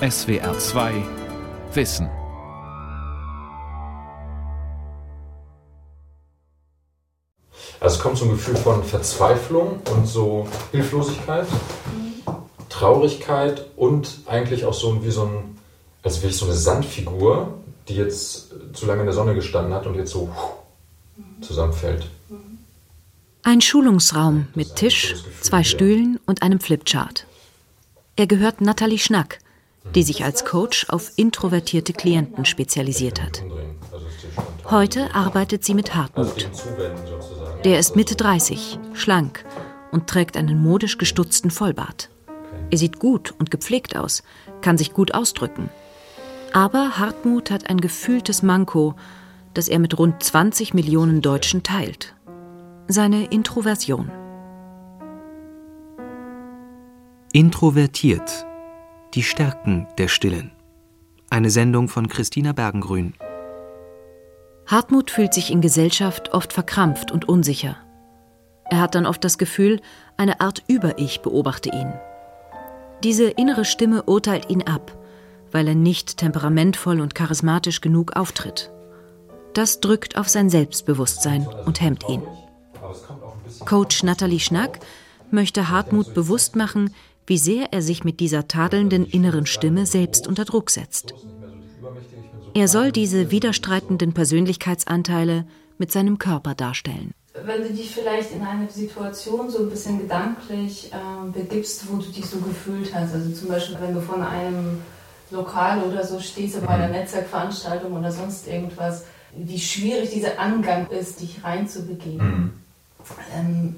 SWR 0.00 0.58
2 0.58 0.92
Wissen. 1.72 2.10
Also 7.80 7.96
es 7.96 7.98
kommt 7.98 8.18
so 8.18 8.26
ein 8.26 8.32
Gefühl 8.32 8.56
von 8.56 8.84
Verzweiflung 8.84 9.80
und 9.90 10.06
so 10.06 10.46
Hilflosigkeit, 10.70 11.46
Traurigkeit 12.68 13.64
und 13.76 14.18
eigentlich 14.26 14.66
auch 14.66 14.74
so 14.74 15.02
wie 15.02 15.10
so 15.10 15.24
ein, 15.24 15.58
als 16.02 16.20
wäre 16.20 16.28
ich 16.30 16.36
so 16.36 16.44
eine 16.44 16.54
Sandfigur, 16.54 17.54
die 17.88 17.94
jetzt 17.94 18.52
zu 18.74 18.84
lange 18.84 19.00
in 19.00 19.06
der 19.06 19.14
Sonne 19.14 19.34
gestanden 19.34 19.72
hat 19.72 19.86
und 19.86 19.94
jetzt 19.94 20.10
so 20.10 20.28
zusammenfällt. 21.40 22.06
Ein 23.42 23.62
Schulungsraum 23.62 24.48
mit 24.54 24.76
Tisch, 24.76 25.14
zwei 25.40 25.64
Stühlen 25.64 26.20
und 26.26 26.42
einem 26.42 26.60
Flipchart. 26.60 27.26
Er 28.16 28.26
gehört 28.26 28.60
Nathalie 28.60 28.98
Schnack, 28.98 29.38
die 29.94 30.02
sich 30.02 30.24
als 30.24 30.44
Coach 30.44 30.88
auf 30.88 31.12
introvertierte 31.16 31.92
Klienten 31.92 32.44
spezialisiert 32.44 33.22
hat. 33.22 33.42
Heute 34.70 35.14
arbeitet 35.14 35.64
sie 35.64 35.74
mit 35.74 35.94
Hartmut. 35.94 36.48
Der 37.64 37.78
ist 37.78 37.96
Mitte 37.96 38.16
30, 38.16 38.78
schlank 38.94 39.44
und 39.92 40.08
trägt 40.08 40.36
einen 40.36 40.60
modisch 40.62 40.98
gestutzten 40.98 41.50
Vollbart. 41.50 42.10
Er 42.70 42.78
sieht 42.78 42.98
gut 42.98 43.34
und 43.38 43.50
gepflegt 43.50 43.96
aus, 43.96 44.22
kann 44.60 44.76
sich 44.76 44.92
gut 44.92 45.14
ausdrücken. 45.14 45.70
Aber 46.52 46.98
Hartmut 46.98 47.50
hat 47.50 47.70
ein 47.70 47.80
gefühltes 47.80 48.42
Manko, 48.42 48.94
das 49.54 49.68
er 49.68 49.78
mit 49.78 49.98
rund 49.98 50.22
20 50.22 50.74
Millionen 50.74 51.22
Deutschen 51.22 51.62
teilt. 51.62 52.14
Seine 52.88 53.26
Introversion. 53.26 54.10
Introvertiert. 57.32 58.46
Die 59.16 59.22
Stärken 59.22 59.86
der 59.96 60.08
Stillen. 60.08 60.52
Eine 61.30 61.48
Sendung 61.48 61.88
von 61.88 62.06
Christina 62.06 62.52
Bergengrün. 62.52 63.14
Hartmut 64.66 65.10
fühlt 65.10 65.32
sich 65.32 65.50
in 65.50 65.62
Gesellschaft 65.62 66.34
oft 66.34 66.52
verkrampft 66.52 67.12
und 67.12 67.26
unsicher. 67.26 67.78
Er 68.68 68.78
hat 68.78 68.94
dann 68.94 69.06
oft 69.06 69.24
das 69.24 69.38
Gefühl, 69.38 69.80
eine 70.18 70.42
Art 70.42 70.64
Über-Ich 70.68 71.22
beobachte 71.22 71.70
ihn. 71.70 71.94
Diese 73.02 73.30
innere 73.30 73.64
Stimme 73.64 74.02
urteilt 74.02 74.50
ihn 74.50 74.64
ab, 74.64 74.94
weil 75.50 75.66
er 75.66 75.74
nicht 75.74 76.18
temperamentvoll 76.18 77.00
und 77.00 77.14
charismatisch 77.14 77.80
genug 77.80 78.16
auftritt. 78.16 78.70
Das 79.54 79.80
drückt 79.80 80.18
auf 80.18 80.28
sein 80.28 80.50
Selbstbewusstsein 80.50 81.48
und 81.64 81.80
hemmt 81.80 82.06
ihn. 82.10 82.20
Coach 83.64 84.02
Nathalie 84.02 84.40
Schnack 84.40 84.80
möchte 85.30 85.70
Hartmut 85.70 86.12
bewusst 86.12 86.54
machen, 86.54 86.90
wie 87.26 87.38
sehr 87.38 87.72
er 87.72 87.82
sich 87.82 88.04
mit 88.04 88.20
dieser 88.20 88.48
tadelnden 88.48 89.04
inneren 89.04 89.46
Stimme 89.46 89.86
selbst 89.86 90.26
unter 90.26 90.44
Druck 90.44 90.70
setzt. 90.70 91.14
Er 92.54 92.68
soll 92.68 92.92
diese 92.92 93.30
widerstreitenden 93.30 94.14
Persönlichkeitsanteile 94.14 95.44
mit 95.78 95.92
seinem 95.92 96.18
Körper 96.18 96.54
darstellen. 96.54 97.12
Wenn 97.44 97.62
du 97.62 97.70
dich 97.74 97.94
vielleicht 97.94 98.32
in 98.32 98.42
eine 98.42 98.70
Situation 98.70 99.50
so 99.50 99.58
ein 99.58 99.68
bisschen 99.68 99.98
gedanklich 99.98 100.90
äh, 100.90 101.30
begibst, 101.38 101.84
wo 101.90 101.98
du 101.98 102.10
dich 102.10 102.24
so 102.24 102.38
gefühlt 102.38 102.94
hast, 102.94 103.12
also 103.12 103.30
zum 103.30 103.48
Beispiel, 103.48 103.76
wenn 103.80 103.94
du 103.94 104.00
von 104.00 104.22
einem 104.22 104.80
Lokal 105.30 105.82
oder 105.82 106.02
so 106.06 106.18
stehst, 106.18 106.64
bei 106.64 106.68
einer 106.68 106.88
Netzwerkveranstaltung 106.88 107.92
oder 107.92 108.10
sonst 108.10 108.48
irgendwas, 108.48 109.04
wie 109.36 109.58
schwierig 109.58 110.10
dieser 110.10 110.38
Angang 110.38 110.88
ist, 110.88 111.20
dich 111.20 111.44
reinzubegeben. 111.44 112.26
Mhm. 112.26 112.52
Ähm, 113.34 113.76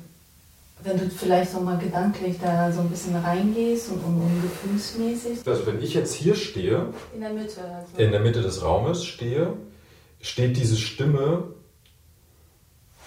wenn 0.82 0.98
du 0.98 1.10
vielleicht 1.10 1.54
noch 1.54 1.62
mal 1.62 1.78
gedanklich 1.78 2.38
da 2.40 2.70
so 2.70 2.80
ein 2.80 2.88
bisschen 2.88 3.16
reingehst 3.16 3.90
und, 3.90 4.02
und, 4.04 4.20
und 4.20 4.42
gefühlsmäßig. 4.42 5.46
Also 5.46 5.66
wenn 5.66 5.82
ich 5.82 5.94
jetzt 5.94 6.14
hier 6.14 6.34
stehe, 6.34 6.86
in 7.14 7.20
der 7.20 7.30
Mitte, 7.30 7.60
also. 7.62 7.96
in 7.96 8.12
der 8.12 8.20
Mitte 8.20 8.42
des 8.42 8.62
Raumes 8.62 9.04
stehe, 9.04 9.54
steht 10.20 10.56
diese 10.56 10.76
Stimme 10.76 11.48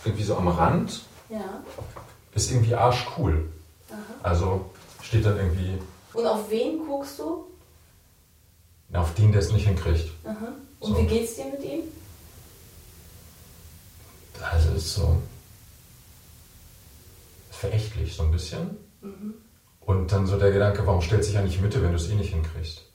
irgendwie 0.03 0.23
so 0.23 0.35
am 0.35 0.47
Rand. 0.47 1.01
Ja. 1.29 1.63
Ist 2.33 2.51
irgendwie 2.51 2.75
arschcool. 2.75 3.49
Aha. 3.89 3.97
Also 4.23 4.65
steht 5.01 5.25
dann 5.25 5.37
irgendwie. 5.37 5.77
Und 6.13 6.25
auf 6.25 6.49
wen 6.49 6.85
guckst 6.85 7.19
du? 7.19 7.45
Auf 8.93 9.13
den, 9.13 9.31
der 9.31 9.41
es 9.41 9.51
nicht 9.51 9.67
hinkriegt. 9.67 10.09
Aha. 10.25 10.53
Und 10.79 10.95
so. 10.95 10.97
wie 10.97 11.05
geht's 11.05 11.35
dir 11.35 11.45
mit 11.45 11.63
ihm? 11.63 11.83
Also 14.41 14.71
ist 14.71 14.95
so 14.95 15.21
verächtlich 17.61 18.15
so 18.15 18.23
ein 18.23 18.31
bisschen. 18.31 18.77
Mhm. 19.01 19.35
Und 19.81 20.11
dann 20.11 20.25
so 20.25 20.37
der 20.37 20.51
Gedanke, 20.51 20.85
warum 20.85 21.01
stellt 21.01 21.23
sich 21.23 21.35
ja 21.35 21.41
nicht 21.41 21.61
Mitte, 21.61 21.81
wenn 21.81 21.91
du 21.91 21.95
es 21.95 22.09
eh 22.09 22.15
nicht 22.15 22.33
hinkriegst? 22.33 22.85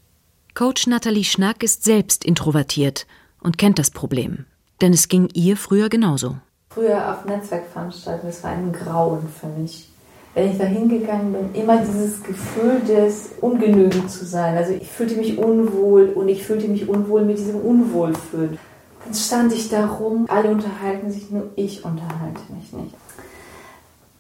Coach 0.55 0.87
Nathalie 0.87 1.25
Schnack 1.25 1.63
ist 1.63 1.85
selbst 1.85 2.25
introvertiert 2.25 3.07
und 3.41 3.59
kennt 3.59 3.79
das 3.79 3.91
Problem. 3.91 4.47
Denn 4.81 4.93
es 4.93 5.09
ging 5.09 5.29
ihr 5.35 5.57
früher 5.57 5.89
genauso. 5.89 6.39
Früher 6.71 7.13
auf 7.13 7.25
Netzwerkveranstaltungen, 7.25 8.33
das 8.33 8.43
war 8.43 8.51
ein 8.51 8.73
Grauen 8.73 9.29
für 9.29 9.47
mich. 9.47 9.89
Wenn 10.35 10.51
ich 10.51 10.59
da 10.59 10.65
hingegangen 10.65 11.33
bin, 11.33 11.55
immer 11.55 11.79
dieses 11.79 12.23
Gefühl 12.23 12.81
des 12.81 13.31
ungenügend 13.41 14.11
zu 14.11 14.27
sein. 14.27 14.57
Also 14.57 14.73
ich 14.73 14.89
fühlte 14.91 15.17
mich 15.17 15.39
unwohl 15.39 16.11
und 16.11 16.29
ich 16.29 16.43
fühlte 16.43 16.69
mich 16.69 16.89
unwohl 16.89 17.25
mit 17.25 17.39
diesem 17.39 17.57
Unwohlfühlen. 17.57 18.59
Dann 19.05 19.15
stand 19.15 19.53
ich 19.53 19.69
da 19.71 19.87
rum, 19.87 20.27
alle 20.29 20.51
unterhalten 20.51 21.11
sich, 21.11 21.31
nur 21.31 21.51
ich 21.57 21.85
unterhalte 21.85 22.41
mich 22.53 22.73
nicht. 22.73 22.95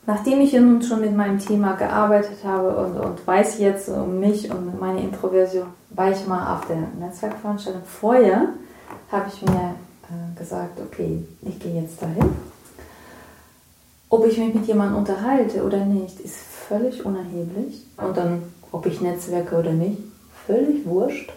Nachdem 0.06 0.40
ich 0.40 0.52
nun 0.52 0.80
schon 0.82 1.00
mit 1.00 1.16
meinem 1.16 1.40
Thema 1.40 1.74
gearbeitet 1.74 2.38
habe 2.44 2.76
und, 2.76 2.96
und 2.98 3.26
weiß 3.26 3.58
jetzt 3.58 3.88
um 3.88 4.20
mich 4.20 4.48
und 4.50 4.78
meine 4.78 5.00
Introversion, 5.00 5.66
war 5.90 6.12
ich 6.12 6.26
mal 6.28 6.54
auf 6.54 6.66
der 6.68 6.78
Netzwerkveranstaltung. 7.00 7.82
Vorher 7.84 8.50
habe 9.10 9.30
ich 9.32 9.42
mir 9.42 9.74
äh, 10.04 10.38
gesagt, 10.38 10.80
okay, 10.80 11.24
ich 11.42 11.58
gehe 11.58 11.80
jetzt 11.80 12.00
dahin. 12.00 12.30
Ob 14.08 14.24
ich 14.26 14.38
mich 14.38 14.54
mit 14.54 14.66
jemandem 14.66 14.98
unterhalte 14.98 15.64
oder 15.64 15.84
nicht, 15.84 16.20
ist 16.20 16.36
völlig 16.68 17.04
unerheblich. 17.04 17.82
Und 17.96 18.16
dann, 18.16 18.42
ob 18.70 18.86
ich 18.86 19.00
netzwerke 19.00 19.56
oder 19.56 19.72
nicht, 19.72 19.98
völlig 20.46 20.86
wurscht. 20.86 21.32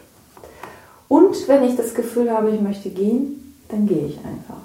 Und 1.08 1.36
wenn 1.48 1.64
ich 1.64 1.76
das 1.76 1.96
Gefühl 1.96 2.30
habe, 2.30 2.52
ich 2.52 2.62
möchte 2.62 2.92
gehen, 2.92 3.56
dann 3.70 3.88
gehe 3.88 4.06
ich 4.06 4.18
einfach. 4.18 4.62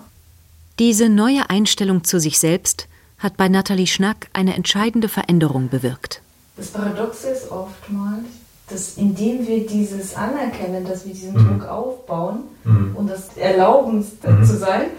Diese 0.79 1.09
neue 1.09 1.49
Einstellung 1.49 2.05
zu 2.05 2.21
sich 2.21 2.39
selbst 2.39 2.87
hat 3.19 3.37
bei 3.37 3.49
Nathalie 3.49 3.87
Schnack 3.87 4.29
eine 4.33 4.55
entscheidende 4.55 5.09
Veränderung 5.09 5.69
bewirkt. 5.69 6.21
Das 6.57 6.69
Paradoxe 6.69 7.29
ist 7.29 7.51
oftmals, 7.51 8.25
dass 8.69 8.97
indem 8.97 9.47
wir 9.47 9.67
dieses 9.67 10.15
anerkennen, 10.15 10.85
dass 10.85 11.05
wir 11.05 11.13
diesen 11.13 11.35
mhm. 11.35 11.59
Druck 11.59 11.69
aufbauen 11.69 12.45
mhm. 12.65 12.97
und 12.97 13.09
das 13.09 13.37
erlauben 13.37 13.99
mhm. 13.99 14.45
zu 14.45 14.57
sein, 14.57 14.91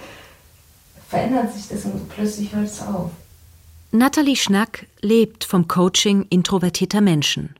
verändert 1.08 1.54
sich 1.54 1.68
das 1.68 1.86
und 1.86 2.10
plötzlich 2.10 2.54
hört 2.54 2.66
es 2.66 2.82
auf. 2.82 3.12
Nathalie 3.92 4.36
Schnack 4.36 4.88
lebt 5.02 5.46
vom 5.46 5.68
Coaching 5.68 6.26
introvertierter 6.30 7.02
Menschen. 7.02 7.56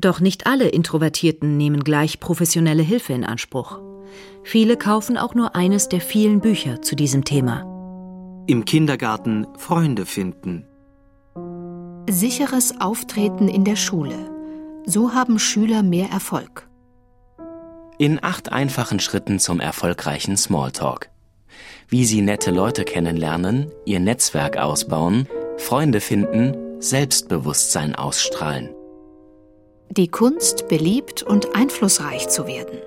Doch 0.00 0.20
nicht 0.20 0.46
alle 0.46 0.68
Introvertierten 0.68 1.56
nehmen 1.56 1.82
gleich 1.82 2.20
professionelle 2.20 2.82
Hilfe 2.82 3.14
in 3.14 3.24
Anspruch. 3.24 3.78
Viele 4.44 4.76
kaufen 4.76 5.16
auch 5.16 5.34
nur 5.34 5.56
eines 5.56 5.88
der 5.88 6.00
vielen 6.00 6.40
Bücher 6.40 6.82
zu 6.82 6.94
diesem 6.94 7.24
Thema. 7.24 7.77
Im 8.48 8.64
Kindergarten 8.64 9.46
Freunde 9.58 10.06
finden. 10.06 10.64
Sicheres 12.08 12.80
Auftreten 12.80 13.46
in 13.46 13.64
der 13.64 13.76
Schule. 13.76 14.30
So 14.86 15.12
haben 15.12 15.38
Schüler 15.38 15.82
mehr 15.82 16.08
Erfolg. 16.08 16.66
In 17.98 18.24
acht 18.24 18.50
einfachen 18.50 19.00
Schritten 19.00 19.38
zum 19.38 19.60
erfolgreichen 19.60 20.38
Smalltalk. 20.38 21.10
Wie 21.88 22.06
Sie 22.06 22.22
nette 22.22 22.50
Leute 22.50 22.84
kennenlernen, 22.84 23.70
Ihr 23.84 24.00
Netzwerk 24.00 24.56
ausbauen, 24.56 25.28
Freunde 25.58 26.00
finden, 26.00 26.80
Selbstbewusstsein 26.80 27.94
ausstrahlen. 27.96 28.70
Die 29.90 30.08
Kunst, 30.08 30.68
beliebt 30.68 31.22
und 31.22 31.54
einflussreich 31.54 32.30
zu 32.30 32.46
werden. 32.46 32.78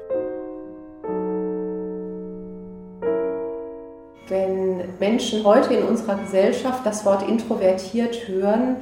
Wenn 4.32 4.82
Menschen 4.98 5.44
heute 5.44 5.74
in 5.74 5.84
unserer 5.84 6.16
Gesellschaft 6.16 6.86
das 6.86 7.04
Wort 7.04 7.28
introvertiert 7.28 8.30
hören, 8.30 8.78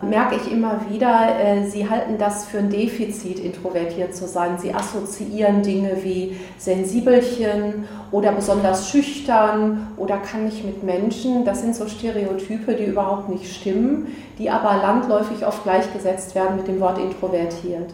merke 0.00 0.36
ich 0.36 0.52
immer 0.52 0.82
wieder, 0.88 1.36
äh, 1.36 1.68
sie 1.68 1.90
halten 1.90 2.16
das 2.16 2.44
für 2.44 2.58
ein 2.58 2.70
Defizit, 2.70 3.40
introvertiert 3.40 4.14
zu 4.14 4.28
sein. 4.28 4.56
Sie 4.56 4.72
assoziieren 4.72 5.64
Dinge 5.64 6.04
wie 6.04 6.36
Sensibelchen 6.58 7.88
oder 8.12 8.30
besonders 8.30 8.88
schüchtern 8.88 9.88
oder 9.96 10.18
kann 10.18 10.44
nicht 10.44 10.64
mit 10.64 10.84
Menschen. 10.84 11.44
Das 11.44 11.62
sind 11.62 11.74
so 11.74 11.88
Stereotype, 11.88 12.74
die 12.74 12.84
überhaupt 12.84 13.28
nicht 13.28 13.52
stimmen, 13.52 14.14
die 14.38 14.48
aber 14.48 14.76
landläufig 14.76 15.44
oft 15.44 15.64
gleichgesetzt 15.64 16.36
werden 16.36 16.54
mit 16.54 16.68
dem 16.68 16.78
Wort 16.78 16.98
introvertiert. 16.98 17.92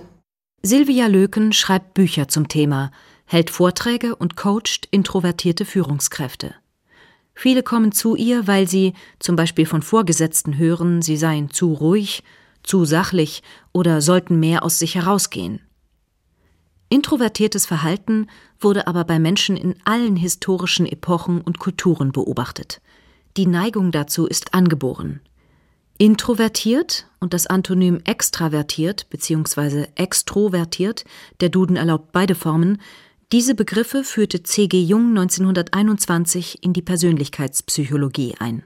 Silvia 0.63 1.07
Löken 1.07 1.55
schreibt 1.55 1.95
Bücher 1.95 2.29
zum 2.29 2.49
Thema, 2.49 2.91
hält 3.25 3.49
Vorträge 3.49 4.17
und 4.17 4.37
coacht 4.37 4.87
introvertierte 4.91 5.65
Führungskräfte. 5.65 6.57
Viele 7.43 7.63
kommen 7.63 7.91
zu 7.91 8.17
ihr, 8.17 8.47
weil 8.47 8.69
sie 8.69 8.93
zum 9.19 9.35
Beispiel 9.35 9.65
von 9.65 9.81
Vorgesetzten 9.81 10.59
hören, 10.59 11.01
sie 11.01 11.17
seien 11.17 11.49
zu 11.49 11.73
ruhig, 11.73 12.23
zu 12.63 12.85
sachlich 12.85 13.43
oder 13.73 14.03
sollten 14.03 14.39
mehr 14.39 14.63
aus 14.63 14.79
sich 14.79 14.95
herausgehen. 14.95 15.63
Introvertiertes 16.91 17.65
Verhalten 17.65 18.27
wurde 18.61 18.87
aber 18.87 19.05
bei 19.05 19.19
Menschen 19.19 19.57
in 19.57 19.75
allen 19.87 20.17
historischen 20.17 20.85
Epochen 20.85 21.41
und 21.41 21.59
Kulturen 21.59 22.13
beobachtet. 22.13 22.83
Die 23.39 23.47
Neigung 23.47 23.91
dazu 23.91 24.27
ist 24.27 24.53
angeboren. 24.53 25.21
Introvertiert 25.97 27.07
und 27.21 27.33
das 27.33 27.47
Antonym 27.47 28.03
extravertiert 28.05 29.09
bzw. 29.09 29.87
extrovertiert, 29.95 31.07
der 31.41 31.49
Duden 31.49 31.77
erlaubt 31.77 32.13
beide 32.13 32.35
Formen, 32.35 32.83
diese 33.33 33.55
Begriffe 33.55 34.03
führte 34.03 34.43
C.G. 34.43 34.83
Jung 34.83 35.11
1921 35.11 36.65
in 36.65 36.73
die 36.73 36.83
Persönlichkeitspsychologie 36.83 38.35
ein. 38.41 38.65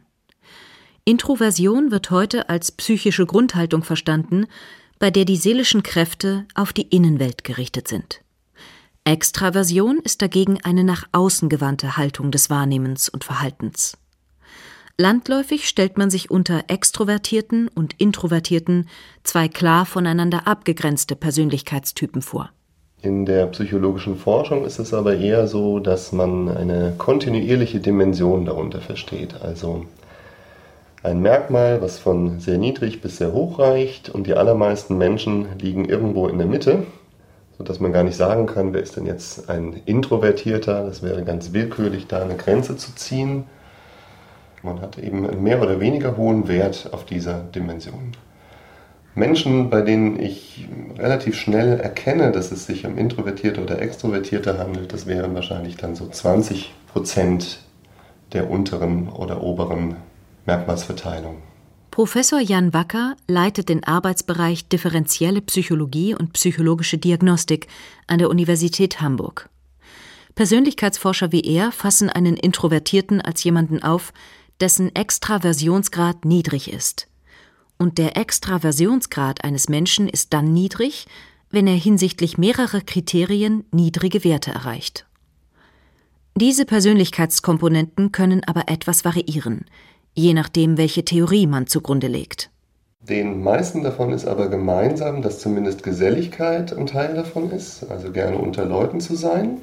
Introversion 1.05 1.91
wird 1.91 2.11
heute 2.11 2.49
als 2.49 2.73
psychische 2.73 3.27
Grundhaltung 3.27 3.83
verstanden, 3.83 4.47
bei 4.99 5.11
der 5.11 5.27
die 5.27 5.37
seelischen 5.37 5.83
Kräfte 5.83 6.47
auf 6.55 6.73
die 6.73 6.89
Innenwelt 6.89 7.45
gerichtet 7.45 7.89
sind. 7.89 8.23
Extraversion 9.05 9.99
ist 9.99 10.23
dagegen 10.23 10.59
eine 10.65 10.83
nach 10.83 11.05
außen 11.13 11.51
gewandte 11.51 11.99
Haltung 11.99 12.31
des 12.31 12.49
Wahrnehmens 12.49 13.11
und 13.11 13.23
Verhaltens. 13.23 13.99
Landläufig 14.97 15.69
stellt 15.69 15.99
man 15.99 16.09
sich 16.09 16.31
unter 16.31 16.65
Extrovertierten 16.69 17.69
und 17.69 18.01
Introvertierten 18.01 18.89
zwei 19.25 19.49
klar 19.49 19.85
voneinander 19.85 20.47
abgegrenzte 20.47 21.17
Persönlichkeitstypen 21.17 22.23
vor. 22.23 22.51
In 23.05 23.27
der 23.27 23.49
psychologischen 23.49 24.17
Forschung 24.17 24.65
ist 24.65 24.79
es 24.79 24.95
aber 24.95 25.15
eher 25.15 25.47
so, 25.47 25.79
dass 25.79 26.13
man 26.13 26.49
eine 26.49 26.95
kontinuierliche 26.97 27.79
Dimension 27.79 28.47
darunter 28.47 28.81
versteht. 28.81 29.43
Also 29.43 29.85
ein 31.03 31.21
Merkmal, 31.21 31.83
was 31.83 31.99
von 31.99 32.41
sehr 32.41 32.57
niedrig 32.57 33.03
bis 33.03 33.19
sehr 33.19 33.35
hoch 33.35 33.59
reicht 33.59 34.09
und 34.09 34.27
die 34.27 34.33
allermeisten 34.33 34.97
Menschen 34.97 35.49
liegen 35.61 35.85
irgendwo 35.85 36.29
in 36.29 36.39
der 36.39 36.47
Mitte, 36.47 36.85
sodass 37.59 37.79
man 37.79 37.93
gar 37.93 38.05
nicht 38.05 38.17
sagen 38.17 38.47
kann, 38.47 38.73
wer 38.73 38.81
ist 38.81 38.97
denn 38.97 39.05
jetzt 39.05 39.51
ein 39.51 39.83
Introvertierter. 39.85 40.87
Das 40.87 41.03
wäre 41.03 41.25
ganz 41.25 41.53
willkürlich, 41.53 42.07
da 42.07 42.23
eine 42.23 42.37
Grenze 42.37 42.79
zu 42.79 42.95
ziehen. 42.95 43.45
Man 44.63 44.81
hat 44.81 44.97
eben 44.97 45.29
einen 45.29 45.43
mehr 45.43 45.61
oder 45.61 45.79
weniger 45.79 46.17
hohen 46.17 46.49
Wert 46.49 46.89
auf 46.93 47.05
dieser 47.05 47.41
Dimension. 47.55 48.13
Menschen, 49.15 49.71
bei 49.71 49.83
denen 49.83 50.19
ich 50.19 50.69
relativ 50.99 51.37
schnell 51.37 51.79
erkenne, 51.79 52.33
dass 52.33 52.51
es 52.51 52.67
sich 52.67 52.85
um 52.85 52.99
Introvertierte 52.99 53.63
oder 53.63 53.81
Extrovertierte 53.81 54.59
handelt, 54.59 54.93
das 54.93 55.07
wären 55.07 55.35
wahrscheinlich 55.35 55.77
dann 55.77 55.95
so 55.95 56.09
20 56.09 56.75
Prozent 56.93 57.61
der 58.33 58.51
unteren 58.51 59.09
oder 59.09 59.43
oberen 59.43 59.97
Merkmalsverteilung. 60.47 61.37
Professor 61.93 62.41
Jan 62.41 62.75
Wacker 62.75 63.15
leitet 63.29 63.69
den 63.69 63.85
Arbeitsbereich 63.85 64.69
Differenzielle 64.69 65.41
Psychologie 65.43 66.17
und 66.17 66.33
psychologische 66.33 66.99
Diagnostik 66.99 67.69
an 68.09 68.19
der 68.19 68.31
Universität 68.31 69.01
Hamburg. 69.01 69.49
Persönlichkeitsforscher 70.35 71.31
wie 71.31 71.43
er 71.43 71.71
fassen 71.71 72.11
einen 72.11 72.37
Introvertierten 72.37 73.21
als 73.21 73.45
jemanden 73.45 73.81
auf, 73.85 74.13
dessen 74.59 74.93
Extraversionsgrad 74.93 76.25
niedrig 76.25 76.73
ist 76.73 77.07
und 77.79 77.99
der 77.99 78.17
Extraversionsgrad 78.17 79.45
eines 79.45 79.69
Menschen 79.69 80.09
ist 80.09 80.33
dann 80.33 80.53
niedrig, 80.53 81.07
wenn 81.51 81.67
er 81.67 81.75
hinsichtlich 81.75 82.39
mehrerer 82.39 82.81
Kriterien 82.81 83.65
niedrige 83.71 84.25
Werte 84.25 84.51
erreicht. 84.51 85.07
Diese 86.37 86.65
Persönlichkeitskomponenten 86.65 88.11
können 88.11 88.43
aber 88.45 88.69
etwas 88.69 89.05
variieren, 89.05 89.67
je 90.15 90.35
nachdem, 90.35 90.77
welche 90.77 91.05
Theorie 91.05 91.47
man 91.47 91.69
zugrunde 91.69 92.09
legt. 92.09 92.51
Den 93.01 93.43
meisten 93.43 93.83
davon 93.83 94.13
ist 94.13 94.27
aber 94.27 94.49
gemeinsam, 94.49 95.23
dass 95.23 95.39
zumindest 95.39 95.83
Geselligkeit 95.83 96.73
ein 96.77 96.87
Teil 96.87 97.15
davon 97.15 97.51
ist, 97.51 97.85
also 97.91 98.11
gerne 98.11 98.39
unter 98.39 98.65
Leuten 98.65 99.01
zu 99.01 99.15
sein 99.15 99.59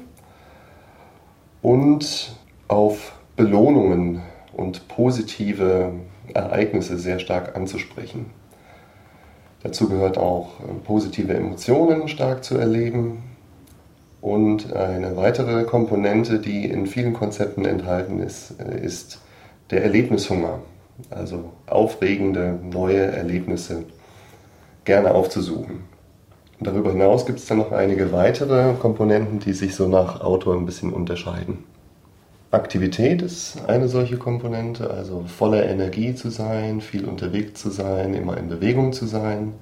und 1.60 2.36
auf 2.68 3.12
Belohnungen 3.36 4.22
und 4.52 4.86
positive 4.88 5.92
Ereignisse 6.34 6.98
sehr 6.98 7.18
stark 7.18 7.56
anzusprechen. 7.56 8.26
Dazu 9.62 9.88
gehört 9.88 10.18
auch 10.18 10.60
äh, 10.60 10.72
positive 10.84 11.34
Emotionen 11.34 12.08
stark 12.08 12.44
zu 12.44 12.56
erleben. 12.56 13.22
Und 14.20 14.72
eine 14.72 15.16
weitere 15.16 15.64
Komponente, 15.64 16.38
die 16.38 16.66
in 16.66 16.86
vielen 16.86 17.12
Konzepten 17.12 17.64
enthalten 17.64 18.20
ist, 18.20 18.54
äh, 18.60 18.84
ist 18.84 19.20
der 19.70 19.82
Erlebnishunger. 19.82 20.60
Also 21.10 21.52
aufregende, 21.66 22.58
neue 22.62 23.00
Erlebnisse 23.00 23.84
gerne 24.84 25.12
aufzusuchen. 25.12 25.84
Darüber 26.60 26.92
hinaus 26.92 27.26
gibt 27.26 27.40
es 27.40 27.46
dann 27.46 27.58
noch 27.58 27.72
einige 27.72 28.12
weitere 28.12 28.74
Komponenten, 28.74 29.40
die 29.40 29.52
sich 29.52 29.74
so 29.74 29.88
nach 29.88 30.20
Autor 30.20 30.54
ein 30.54 30.66
bisschen 30.66 30.92
unterscheiden. 30.92 31.64
Aktivität 32.52 33.22
ist 33.22 33.56
eine 33.66 33.88
solche 33.88 34.18
Komponente, 34.18 34.90
also 34.90 35.24
voller 35.26 35.64
Energie 35.64 36.14
zu 36.14 36.30
sein, 36.30 36.82
viel 36.82 37.06
unterwegs 37.06 37.62
zu 37.62 37.70
sein, 37.70 38.12
immer 38.12 38.36
in 38.36 38.48
Bewegung 38.48 38.92
zu 38.92 39.06
sein. 39.06 39.54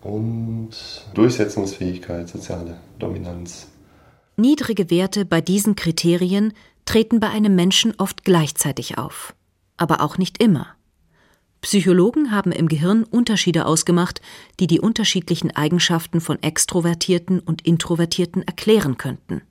Und 0.00 0.70
Durchsetzungsfähigkeit, 1.14 2.28
soziale 2.28 2.76
Dominanz. 3.00 3.66
Niedrige 4.36 4.88
Werte 4.88 5.24
bei 5.24 5.40
diesen 5.40 5.74
Kriterien 5.74 6.52
treten 6.84 7.18
bei 7.18 7.28
einem 7.28 7.56
Menschen 7.56 7.92
oft 7.98 8.24
gleichzeitig 8.24 8.96
auf, 8.96 9.34
aber 9.76 10.00
auch 10.00 10.16
nicht 10.16 10.40
immer. 10.40 10.68
Psychologen 11.60 12.30
haben 12.30 12.52
im 12.52 12.68
Gehirn 12.68 13.02
Unterschiede 13.02 13.66
ausgemacht, 13.66 14.20
die 14.60 14.68
die 14.68 14.78
unterschiedlichen 14.78 15.56
Eigenschaften 15.56 16.20
von 16.20 16.40
Extrovertierten 16.40 17.40
und 17.40 17.66
Introvertierten 17.66 18.42
erklären 18.44 18.96
könnten. 18.96 19.42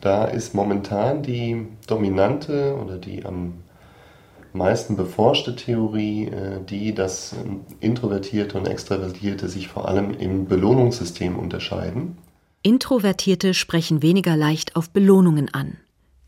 Da 0.00 0.24
ist 0.26 0.54
momentan 0.54 1.22
die 1.22 1.66
dominante 1.86 2.76
oder 2.76 2.98
die 2.98 3.24
am 3.24 3.54
meisten 4.52 4.96
beforschte 4.96 5.54
Theorie 5.56 6.26
äh, 6.26 6.60
die, 6.64 6.94
dass 6.94 7.34
Introvertierte 7.80 8.58
und 8.58 8.66
Extravertierte 8.66 9.48
sich 9.48 9.68
vor 9.68 9.88
allem 9.88 10.14
im 10.14 10.46
Belohnungssystem 10.46 11.38
unterscheiden. 11.38 12.18
Introvertierte 12.62 13.54
sprechen 13.54 14.02
weniger 14.02 14.36
leicht 14.36 14.76
auf 14.76 14.90
Belohnungen 14.90 15.52
an, 15.52 15.76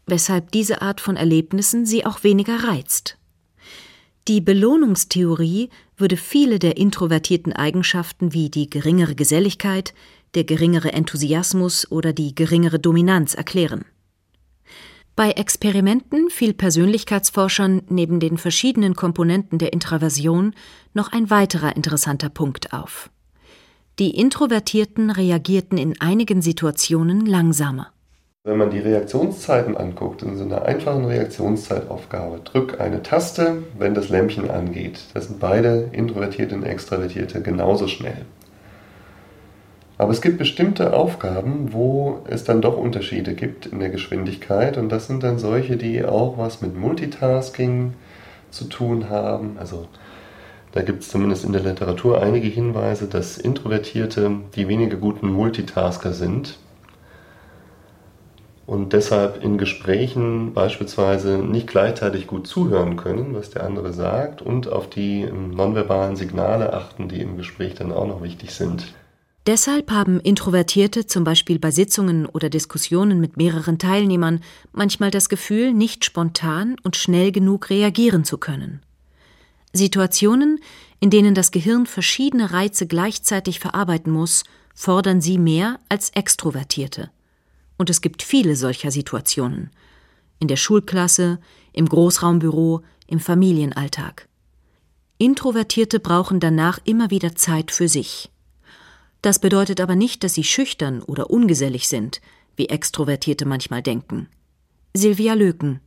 weshalb 0.07 0.53
diese 0.53 0.83
Art 0.83 1.01
von 1.01 1.17
Erlebnissen 1.17 1.85
sie 1.85 2.07
auch 2.07 2.23
weniger 2.23 2.65
reizt. 2.65 3.19
Die 4.29 4.43
Belohnungstheorie 4.43 5.71
würde 5.97 6.19
viele 6.19 6.59
der 6.59 6.77
introvertierten 6.77 7.55
Eigenschaften 7.55 8.35
wie 8.35 8.51
die 8.51 8.69
geringere 8.69 9.15
Geselligkeit, 9.15 9.95
der 10.35 10.45
geringere 10.45 10.93
Enthusiasmus 10.93 11.91
oder 11.91 12.13
die 12.13 12.35
geringere 12.35 12.79
Dominanz 12.79 13.35
erklären. 13.35 13.85
Bei 15.17 15.33
Experimenten 15.33 16.31
fiel 16.31 16.55
Persönlichkeitsforschern 16.55 17.83
neben 17.89 18.21
den 18.21 18.39
verschiedenen 18.39 18.95
Komponenten 18.95 19.59
der 19.59 19.73
Intraversion 19.73 20.55
noch 20.95 21.13
ein 21.13 21.29
weiterer 21.29 21.75
interessanter 21.75 22.29
Punkt 22.29 22.73
auf. 22.73 23.11
Die 23.99 24.17
Introvertierten 24.17 25.11
reagierten 25.11 25.77
in 25.77 26.01
einigen 26.01 26.41
Situationen 26.41 27.27
langsamer. 27.27 27.89
Wenn 28.45 28.59
man 28.59 28.71
die 28.71 28.79
Reaktionszeiten 28.79 29.77
anguckt, 29.77 30.23
in 30.23 30.39
so 30.39 30.45
einer 30.45 30.63
einfachen 30.63 31.05
Reaktionszeitaufgabe, 31.05 32.39
drück 32.45 32.81
eine 32.81 33.03
Taste, 33.03 33.65
wenn 33.77 33.95
das 33.95 34.11
Lämpchen 34.11 34.49
angeht. 34.49 35.01
Das 35.15 35.27
sind 35.27 35.41
beide 35.41 35.91
Introvertierte 35.91 36.55
und 36.55 36.63
Extravertierte 36.63 37.43
genauso 37.43 37.89
schnell. 37.89 38.25
Aber 39.99 40.13
es 40.13 40.23
gibt 40.23 40.39
bestimmte 40.39 40.95
Aufgaben, 40.95 41.73
wo 41.73 42.21
es 42.29 42.45
dann 42.45 42.63
doch 42.63 42.77
Unterschiede 42.77 43.35
gibt 43.35 43.67
in 43.67 43.81
der 43.81 43.91
Geschwindigkeit. 43.91 44.79
Und 44.79 44.91
das 44.91 45.09
sind 45.09 45.25
dann 45.25 45.41
solche, 45.41 45.77
die 45.77 46.05
auch 46.05 46.39
was 46.39 46.63
mit 46.63 46.77
Multitasking 46.77 47.95
zu 48.51 48.65
tun 48.67 49.11
haben. 49.11 49.57
Also 49.59 49.89
da 50.71 50.83
gibt 50.83 51.03
es 51.03 51.09
zumindest 51.09 51.45
in 51.45 51.53
der 51.53 51.63
Literatur 51.63 52.23
einige 52.23 52.47
Hinweise, 52.47 53.09
dass 53.09 53.39
Introvertierte 53.39 54.31
die 54.55 54.69
weniger 54.69 54.97
guten 54.97 55.33
Multitasker 55.33 56.13
sind 56.13 56.59
und 58.67 58.93
deshalb 58.93 59.43
in 59.43 59.57
Gesprächen 59.57 60.53
beispielsweise 60.53 61.39
nicht 61.39 61.67
gleichzeitig 61.67 62.27
gut 62.27 62.47
zuhören 62.47 62.97
können, 62.97 63.35
was 63.35 63.49
der 63.49 63.65
andere 63.65 63.95
sagt, 63.95 64.43
und 64.43 64.71
auf 64.71 64.91
die 64.91 65.25
nonverbalen 65.25 66.17
Signale 66.17 66.75
achten, 66.75 67.09
die 67.09 67.23
im 67.23 67.39
Gespräch 67.39 67.75
dann 67.75 67.93
auch 67.93 68.07
noch 68.07 68.23
wichtig 68.23 68.55
sind. 68.55 68.93
Deshalb 69.49 69.91
haben 69.91 70.21
Introvertierte 70.21 71.07
zum 71.07 71.25
Beispiel 71.25 71.59
bei 71.59 71.71
Sitzungen 71.71 72.27
oder 72.27 72.51
Diskussionen 72.51 73.19
mit 73.19 73.39
mehreren 73.39 73.79
Teilnehmern 73.79 74.43
manchmal 74.73 75.11
das 75.11 75.31
Gefühl, 75.31 75.73
nicht 75.73 76.05
spontan 76.05 76.77
und 76.83 76.97
schnell 76.97 77.33
genug 77.33 77.71
reagieren 77.71 78.25
zu 78.25 78.37
können. 78.37 78.83
Situationen, 79.73 80.61
in 81.01 81.09
denen 81.09 81.35
das 81.35 81.51
Gehirn 81.51 81.87
verschiedene 81.87 82.53
Reize 82.53 82.87
gleichzeitig 82.87 83.59
verarbeiten 83.59 84.13
muss, 84.13 84.45
fordern 84.75 85.23
sie 85.23 85.39
mehr 85.39 85.79
als 85.89 86.11
Extrovertierte. 86.11 87.09
Und 87.79 87.89
es 87.89 88.03
gibt 88.03 88.23
viele 88.23 88.55
solcher 88.55 88.91
Situationen. 88.91 89.71
In 90.41 90.49
der 90.49 90.57
Schulklasse, 90.57 91.39
im 91.73 91.89
Großraumbüro, 91.89 92.83
im 93.07 93.19
Familienalltag. 93.19 94.29
Introvertierte 95.17 96.01
brauchen 96.01 96.39
danach 96.39 96.81
immer 96.85 97.11
wieder 97.11 97.35
Zeit 97.35 97.71
für 97.71 97.89
sich. 97.89 98.31
Das 99.23 99.39
bedeutet 99.39 99.81
aber 99.81 99.97
nicht, 99.97 100.23
dass 100.23 100.35
sie 100.35 100.45
schüchtern 100.45 101.03
oder 101.03 101.31
ungesellig 101.31 101.89
sind, 101.89 102.21
wie 102.57 102.69
Extrovertierte 102.69 103.47
manchmal 103.47 103.83
denken. 103.83 104.29
Silvia 104.95 105.35
Löken. 105.35 105.81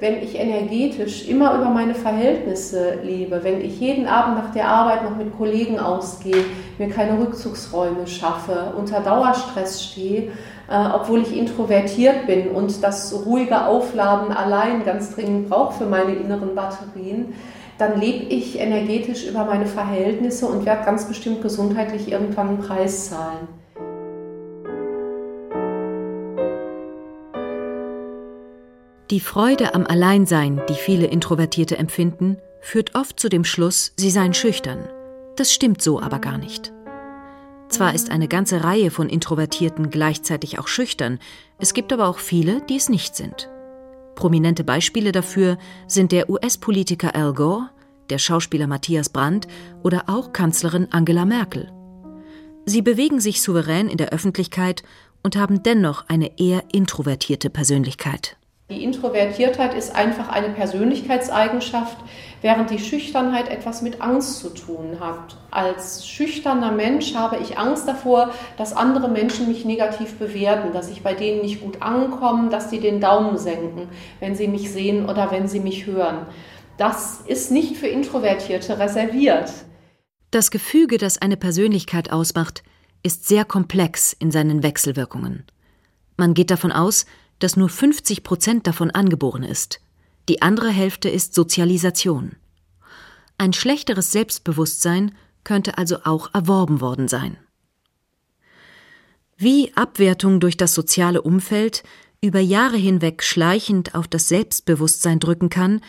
Wenn 0.00 0.24
ich 0.24 0.34
energetisch 0.34 1.28
immer 1.28 1.54
über 1.54 1.70
meine 1.70 1.94
Verhältnisse 1.94 2.98
lebe, 3.04 3.44
wenn 3.44 3.60
ich 3.60 3.78
jeden 3.78 4.08
Abend 4.08 4.36
nach 4.36 4.52
der 4.52 4.68
Arbeit 4.68 5.04
noch 5.04 5.16
mit 5.16 5.36
Kollegen 5.36 5.78
ausgehe, 5.78 6.44
mir 6.78 6.88
keine 6.88 7.20
Rückzugsräume 7.20 8.06
schaffe, 8.08 8.74
unter 8.76 9.00
Dauerstress 9.00 9.84
stehe, 9.84 10.32
äh, 10.68 10.88
obwohl 10.92 11.22
ich 11.22 11.36
introvertiert 11.36 12.26
bin 12.26 12.48
und 12.48 12.82
das 12.82 13.14
ruhige 13.24 13.66
Aufladen 13.66 14.34
allein 14.34 14.84
ganz 14.84 15.14
dringend 15.14 15.48
brauche 15.48 15.74
für 15.78 15.86
meine 15.86 16.16
inneren 16.16 16.56
Batterien, 16.56 17.34
dann 17.78 18.00
lebe 18.00 18.24
ich 18.26 18.58
energetisch 18.58 19.26
über 19.26 19.44
meine 19.44 19.66
Verhältnisse 19.66 20.46
und 20.46 20.64
werde 20.64 20.84
ganz 20.84 21.06
bestimmt 21.06 21.42
gesundheitlich 21.42 22.10
irgendwann 22.10 22.48
einen 22.48 22.58
Preis 22.58 23.10
zahlen. 23.10 23.48
Die 29.10 29.20
Freude 29.20 29.74
am 29.74 29.86
Alleinsein, 29.86 30.62
die 30.68 30.74
viele 30.74 31.06
Introvertierte 31.06 31.76
empfinden, 31.76 32.38
führt 32.60 32.94
oft 32.94 33.20
zu 33.20 33.28
dem 33.28 33.44
Schluss, 33.44 33.92
sie 33.96 34.10
seien 34.10 34.34
schüchtern. 34.34 34.88
Das 35.36 35.52
stimmt 35.52 35.82
so 35.82 36.00
aber 36.00 36.18
gar 36.20 36.38
nicht. 36.38 36.72
Zwar 37.68 37.94
ist 37.94 38.10
eine 38.10 38.28
ganze 38.28 38.64
Reihe 38.64 38.90
von 38.90 39.08
Introvertierten 39.08 39.90
gleichzeitig 39.90 40.58
auch 40.58 40.68
schüchtern, 40.68 41.18
es 41.58 41.74
gibt 41.74 41.92
aber 41.92 42.08
auch 42.08 42.18
viele, 42.18 42.62
die 42.62 42.76
es 42.76 42.88
nicht 42.88 43.14
sind. 43.14 43.50
Prominente 44.14 44.64
Beispiele 44.64 45.12
dafür 45.12 45.58
sind 45.86 46.12
der 46.12 46.30
US-Politiker 46.30 47.14
Al 47.14 47.32
Gore, 47.32 47.70
der 48.10 48.18
Schauspieler 48.18 48.66
Matthias 48.66 49.08
Brandt 49.08 49.48
oder 49.82 50.04
auch 50.06 50.32
Kanzlerin 50.32 50.88
Angela 50.90 51.24
Merkel. 51.24 51.70
Sie 52.66 52.82
bewegen 52.82 53.20
sich 53.20 53.42
souverän 53.42 53.88
in 53.88 53.98
der 53.98 54.10
Öffentlichkeit 54.10 54.82
und 55.22 55.36
haben 55.36 55.62
dennoch 55.62 56.08
eine 56.08 56.38
eher 56.38 56.64
introvertierte 56.72 57.50
Persönlichkeit. 57.50 58.36
Die 58.70 58.82
Introvertiertheit 58.82 59.74
ist 59.74 59.94
einfach 59.94 60.30
eine 60.30 60.48
Persönlichkeitseigenschaft, 60.48 61.98
während 62.40 62.70
die 62.70 62.78
Schüchternheit 62.78 63.50
etwas 63.50 63.82
mit 63.82 64.00
Angst 64.00 64.38
zu 64.38 64.48
tun 64.48 65.00
hat. 65.00 65.36
Als 65.50 66.06
schüchterner 66.08 66.72
Mensch 66.72 67.14
habe 67.14 67.36
ich 67.42 67.58
Angst 67.58 67.86
davor, 67.86 68.32
dass 68.56 68.74
andere 68.74 69.08
Menschen 69.08 69.48
mich 69.48 69.66
negativ 69.66 70.18
bewerten, 70.18 70.72
dass 70.72 70.88
ich 70.88 71.02
bei 71.02 71.12
denen 71.12 71.42
nicht 71.42 71.60
gut 71.60 71.82
ankomme, 71.82 72.48
dass 72.48 72.70
sie 72.70 72.80
den 72.80 73.02
Daumen 73.02 73.36
senken, 73.36 73.88
wenn 74.18 74.34
sie 74.34 74.48
mich 74.48 74.72
sehen 74.72 75.10
oder 75.10 75.30
wenn 75.30 75.46
sie 75.46 75.60
mich 75.60 75.84
hören. 75.84 76.24
Das 76.78 77.20
ist 77.20 77.50
nicht 77.50 77.76
für 77.76 77.88
Introvertierte 77.88 78.78
reserviert. 78.78 79.52
Das 80.30 80.50
Gefüge, 80.50 80.96
das 80.96 81.20
eine 81.20 81.36
Persönlichkeit 81.36 82.10
ausmacht, 82.10 82.62
ist 83.02 83.28
sehr 83.28 83.44
komplex 83.44 84.14
in 84.18 84.30
seinen 84.30 84.62
Wechselwirkungen. 84.62 85.44
Man 86.16 86.32
geht 86.32 86.50
davon 86.50 86.72
aus, 86.72 87.04
dass 87.38 87.56
nur 87.56 87.68
50 87.68 88.22
Prozent 88.22 88.66
davon 88.66 88.90
angeboren 88.90 89.42
ist. 89.42 89.80
Die 90.28 90.42
andere 90.42 90.70
Hälfte 90.70 91.08
ist 91.08 91.34
Sozialisation. 91.34 92.36
Ein 93.36 93.52
schlechteres 93.52 94.12
Selbstbewusstsein 94.12 95.14
könnte 95.42 95.76
also 95.76 95.98
auch 96.04 96.32
erworben 96.32 96.80
worden 96.80 97.08
sein. 97.08 97.36
Wie 99.36 99.72
Abwertung 99.74 100.40
durch 100.40 100.56
das 100.56 100.74
soziale 100.74 101.20
Umfeld 101.20 101.82
über 102.20 102.40
Jahre 102.40 102.76
hinweg 102.76 103.22
schleichend 103.22 103.94
auf 103.94 104.08
das 104.08 104.28
Selbstbewusstsein 104.28 105.20
drücken 105.20 105.50
kann, 105.50 105.80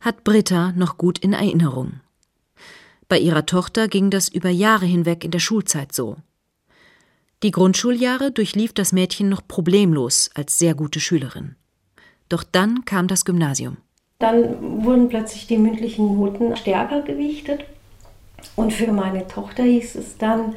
hat 0.00 0.24
Britta 0.24 0.72
noch 0.72 0.98
gut 0.98 1.18
in 1.18 1.32
Erinnerung. 1.32 2.00
Bei 3.08 3.18
ihrer 3.18 3.46
Tochter 3.46 3.86
ging 3.88 4.10
das 4.10 4.28
über 4.28 4.50
Jahre 4.50 4.86
hinweg 4.86 5.24
in 5.24 5.30
der 5.30 5.38
Schulzeit 5.38 5.92
so. 5.92 6.16
Die 7.44 7.50
Grundschuljahre 7.50 8.32
durchlief 8.32 8.72
das 8.72 8.92
Mädchen 8.92 9.28
noch 9.28 9.46
problemlos 9.46 10.30
als 10.34 10.58
sehr 10.58 10.74
gute 10.74 10.98
Schülerin. 10.98 11.56
Doch 12.30 12.42
dann 12.42 12.86
kam 12.86 13.06
das 13.06 13.26
Gymnasium. 13.26 13.76
Dann 14.18 14.82
wurden 14.82 15.10
plötzlich 15.10 15.46
die 15.46 15.58
mündlichen 15.58 16.18
Noten 16.18 16.56
stärker 16.56 17.02
gewichtet. 17.02 17.66
Und 18.56 18.72
für 18.72 18.90
meine 18.92 19.28
Tochter 19.28 19.62
hieß 19.62 19.94
es 19.96 20.16
dann, 20.16 20.54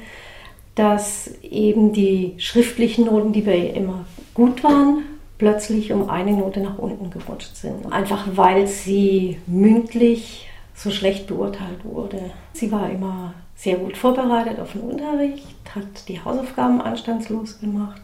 dass 0.75 1.29
eben 1.41 1.91
die 1.91 2.35
schriftlichen 2.37 3.07
Noten, 3.07 3.33
die 3.33 3.41
bei 3.41 3.57
ihr 3.57 3.73
immer 3.73 4.05
gut 4.33 4.63
waren, 4.63 5.03
plötzlich 5.37 5.91
um 5.91 6.09
eine 6.09 6.31
Note 6.31 6.61
nach 6.61 6.77
unten 6.77 7.09
gerutscht 7.09 7.57
sind. 7.57 7.91
Einfach 7.91 8.27
weil 8.35 8.65
sie 8.65 9.39
mündlich 9.45 10.47
so 10.73 10.89
schlecht 10.89 11.27
beurteilt 11.27 11.83
wurde. 11.83 12.31
Sie 12.53 12.71
war 12.71 12.89
immer 12.89 13.33
sehr 13.57 13.77
gut 13.77 13.97
vorbereitet 13.97 14.59
auf 14.59 14.71
den 14.73 14.81
Unterricht, 14.81 15.57
hat 15.75 16.07
die 16.07 16.23
Hausaufgaben 16.23 16.79
anstandslos 16.79 17.59
gemacht, 17.59 17.99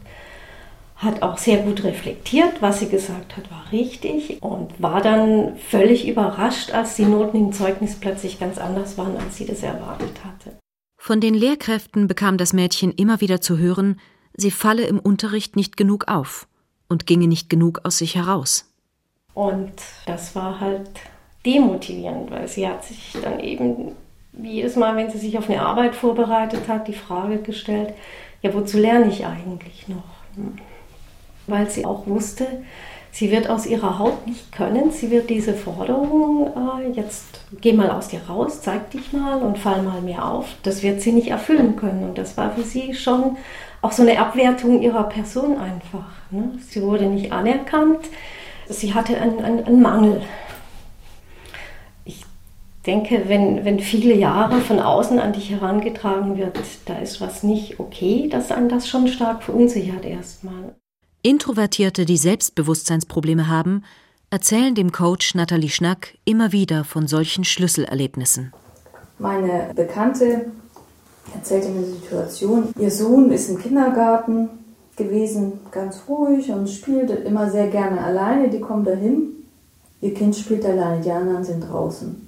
hat 0.96 1.22
auch 1.22 1.38
sehr 1.38 1.58
gut 1.58 1.84
reflektiert, 1.84 2.60
was 2.60 2.80
sie 2.80 2.88
gesagt 2.88 3.36
hat, 3.36 3.50
war 3.50 3.64
richtig 3.70 4.42
und 4.42 4.70
war 4.82 5.00
dann 5.00 5.56
völlig 5.56 6.08
überrascht, 6.08 6.72
als 6.72 6.96
die 6.96 7.04
Noten 7.04 7.36
im 7.36 7.52
Zeugnis 7.52 7.94
plötzlich 7.94 8.40
ganz 8.40 8.58
anders 8.58 8.98
waren, 8.98 9.16
als 9.16 9.36
sie 9.36 9.46
das 9.46 9.62
erwartet 9.62 10.24
hatte. 10.24 10.58
Von 10.96 11.20
den 11.20 11.34
Lehrkräften 11.34 12.08
bekam 12.08 12.36
das 12.36 12.52
Mädchen 12.52 12.90
immer 12.92 13.20
wieder 13.20 13.40
zu 13.40 13.56
hören, 13.56 14.00
sie 14.36 14.50
falle 14.50 14.84
im 14.86 14.98
Unterricht 14.98 15.54
nicht 15.54 15.76
genug 15.76 16.08
auf 16.08 16.48
und 16.88 17.06
ginge 17.06 17.28
nicht 17.28 17.48
genug 17.48 17.80
aus 17.84 17.98
sich 17.98 18.16
heraus. 18.16 18.72
Und 19.34 19.72
das 20.06 20.34
war 20.34 20.60
halt 20.60 20.90
demotivierend, 21.44 22.30
weil 22.30 22.48
sie 22.48 22.66
hat 22.66 22.84
sich 22.84 23.16
dann 23.22 23.40
eben 23.40 23.92
jedes 24.42 24.76
Mal, 24.76 24.96
wenn 24.96 25.10
sie 25.10 25.18
sich 25.18 25.38
auf 25.38 25.48
eine 25.48 25.64
Arbeit 25.64 25.94
vorbereitet 25.94 26.68
hat, 26.68 26.88
die 26.88 26.94
Frage 26.94 27.38
gestellt, 27.38 27.94
ja, 28.42 28.52
wozu 28.52 28.78
lerne 28.78 29.08
ich 29.08 29.24
eigentlich 29.24 29.88
noch? 29.88 30.04
Weil 31.46 31.70
sie 31.70 31.86
auch 31.86 32.06
wusste, 32.06 32.46
sie 33.10 33.30
wird 33.30 33.48
aus 33.48 33.66
ihrer 33.66 33.98
Haut 33.98 34.26
nicht 34.26 34.52
können, 34.52 34.90
sie 34.90 35.10
wird 35.10 35.30
diese 35.30 35.54
Forderung, 35.54 36.48
äh, 36.48 36.90
jetzt 36.92 37.40
geh 37.60 37.72
mal 37.72 37.90
aus 37.90 38.08
dir 38.08 38.20
raus, 38.28 38.60
zeig 38.60 38.90
dich 38.90 39.12
mal 39.12 39.40
und 39.40 39.58
fall 39.58 39.82
mal 39.82 40.00
mehr 40.00 40.24
auf, 40.24 40.46
das 40.62 40.82
wird 40.82 41.00
sie 41.00 41.12
nicht 41.12 41.28
erfüllen 41.28 41.76
können. 41.76 42.02
Und 42.02 42.18
das 42.18 42.36
war 42.36 42.50
für 42.52 42.62
sie 42.62 42.94
schon 42.94 43.36
auch 43.82 43.92
so 43.92 44.02
eine 44.02 44.18
Abwertung 44.18 44.82
ihrer 44.82 45.04
Person 45.04 45.58
einfach. 45.58 46.06
Ne? 46.30 46.58
Sie 46.68 46.82
wurde 46.82 47.06
nicht 47.06 47.32
anerkannt, 47.32 48.00
sie 48.68 48.94
hatte 48.94 49.18
einen, 49.20 49.44
einen, 49.44 49.64
einen 49.64 49.82
Mangel 49.82 50.22
denke, 52.86 53.24
wenn, 53.28 53.64
wenn 53.64 53.80
viele 53.80 54.14
Jahre 54.14 54.60
von 54.60 54.78
außen 54.78 55.18
an 55.18 55.32
dich 55.32 55.50
herangetragen 55.50 56.36
wird, 56.36 56.58
da 56.86 56.98
ist 56.98 57.20
was 57.20 57.42
nicht 57.42 57.80
okay, 57.80 58.28
dass 58.28 58.52
einen 58.52 58.68
das 58.68 58.88
schon 58.88 59.08
stark 59.08 59.42
verunsichert 59.42 60.04
erstmal. 60.04 60.74
Introvertierte, 61.22 62.04
die 62.04 62.18
Selbstbewusstseinsprobleme 62.18 63.48
haben, 63.48 63.84
erzählen 64.30 64.74
dem 64.74 64.92
Coach 64.92 65.34
Nathalie 65.34 65.70
Schnack 65.70 66.18
immer 66.24 66.52
wieder 66.52 66.84
von 66.84 67.06
solchen 67.06 67.44
Schlüsselerlebnissen. 67.44 68.52
Meine 69.18 69.70
Bekannte 69.74 70.46
erzählte 71.34 71.68
mir 71.68 71.78
eine 71.78 71.86
Situation. 71.86 72.68
Ihr 72.78 72.90
Sohn 72.90 73.30
ist 73.30 73.48
im 73.48 73.58
Kindergarten 73.58 74.50
gewesen, 74.96 75.60
ganz 75.70 76.02
ruhig 76.08 76.50
und 76.50 76.68
spielt 76.68 77.10
immer 77.10 77.50
sehr 77.50 77.68
gerne 77.68 78.02
alleine. 78.02 78.50
Die 78.50 78.60
kommen 78.60 78.84
dahin. 78.84 79.28
Ihr 80.02 80.12
Kind 80.12 80.36
spielt 80.36 80.66
alleine, 80.66 81.00
die 81.00 81.10
anderen 81.10 81.44
sind 81.44 81.60
draußen 81.60 82.24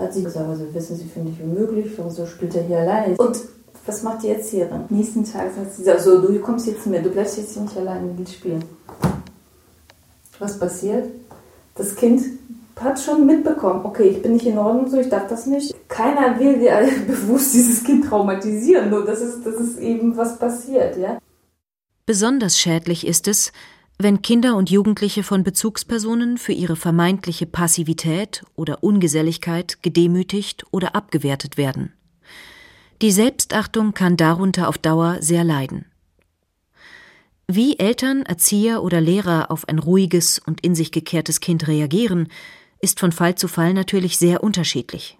hat 0.00 0.14
sie 0.14 0.24
gesagt, 0.24 0.48
also 0.48 0.72
wissen 0.72 0.96
Sie, 0.96 1.04
finde 1.04 1.32
ich 1.32 1.42
unmöglich, 1.42 1.92
wieso 1.96 2.26
spielt 2.26 2.54
er 2.54 2.62
hier 2.62 2.78
alleine? 2.78 3.16
Und 3.16 3.40
was 3.86 4.02
macht 4.02 4.22
hier 4.22 4.66
dann? 4.66 4.86
Nächsten 4.88 5.24
Tag 5.24 5.50
sagt 5.54 5.74
sie, 5.74 5.90
also 5.90 6.20
du 6.20 6.38
kommst 6.40 6.66
jetzt 6.66 6.86
mit, 6.86 7.04
du 7.04 7.10
bleibst 7.10 7.38
jetzt 7.38 7.56
nicht 7.56 7.76
alleine 7.76 8.12
mit 8.12 8.28
spielen. 8.28 8.64
Was 10.38 10.58
passiert? 10.58 11.06
Das 11.74 11.94
Kind 11.96 12.22
hat 12.76 12.98
schon 12.98 13.26
mitbekommen, 13.26 13.84
okay, 13.84 14.08
ich 14.08 14.22
bin 14.22 14.32
nicht 14.32 14.46
in 14.46 14.58
Ordnung, 14.58 14.88
so 14.88 14.98
ich 14.98 15.08
darf 15.08 15.28
das 15.28 15.46
nicht. 15.46 15.74
Keiner 15.88 16.38
will 16.38 16.62
ja 16.62 16.80
bewusst 17.06 17.52
dieses 17.52 17.84
Kind 17.84 18.06
traumatisieren, 18.06 18.90
nur 18.90 19.04
das 19.04 19.20
ist, 19.20 19.44
das 19.44 19.56
ist 19.56 19.78
eben 19.78 20.16
was 20.16 20.38
passiert, 20.38 20.96
ja. 20.96 21.18
Besonders 22.06 22.58
schädlich 22.58 23.06
ist 23.06 23.28
es, 23.28 23.52
wenn 24.02 24.22
Kinder 24.22 24.56
und 24.56 24.70
Jugendliche 24.70 25.22
von 25.22 25.42
Bezugspersonen 25.42 26.38
für 26.38 26.52
ihre 26.52 26.74
vermeintliche 26.74 27.44
Passivität 27.44 28.42
oder 28.56 28.82
Ungeselligkeit 28.82 29.82
gedemütigt 29.82 30.64
oder 30.70 30.94
abgewertet 30.94 31.58
werden. 31.58 31.92
Die 33.02 33.10
Selbstachtung 33.10 33.92
kann 33.92 34.16
darunter 34.16 34.68
auf 34.68 34.78
Dauer 34.78 35.18
sehr 35.20 35.44
leiden. 35.44 35.84
Wie 37.46 37.78
Eltern, 37.78 38.22
Erzieher 38.22 38.82
oder 38.82 39.00
Lehrer 39.00 39.50
auf 39.50 39.68
ein 39.68 39.78
ruhiges 39.78 40.38
und 40.38 40.62
in 40.62 40.74
sich 40.74 40.92
gekehrtes 40.92 41.40
Kind 41.40 41.68
reagieren, 41.68 42.28
ist 42.80 43.00
von 43.00 43.12
Fall 43.12 43.34
zu 43.34 43.48
Fall 43.48 43.74
natürlich 43.74 44.16
sehr 44.16 44.42
unterschiedlich. 44.42 45.18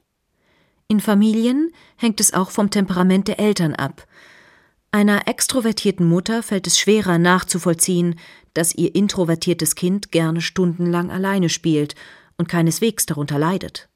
In 0.88 1.00
Familien 1.00 1.70
hängt 1.96 2.20
es 2.20 2.32
auch 2.32 2.50
vom 2.50 2.70
Temperament 2.70 3.28
der 3.28 3.40
Eltern 3.40 3.74
ab. 3.74 4.06
Einer 4.92 5.28
extrovertierten 5.28 6.08
Mutter 6.08 6.42
fällt 6.42 6.66
es 6.66 6.78
schwerer 6.78 7.18
nachzuvollziehen, 7.18 8.18
dass 8.54 8.74
ihr 8.74 8.94
introvertiertes 8.94 9.76
Kind 9.76 10.10
gerne 10.10 10.40
stundenlang 10.40 11.12
alleine 11.12 11.48
spielt 11.48 11.94
und 12.36 12.48
keineswegs 12.48 13.06
darunter 13.06 13.38
leidet. 13.38 13.88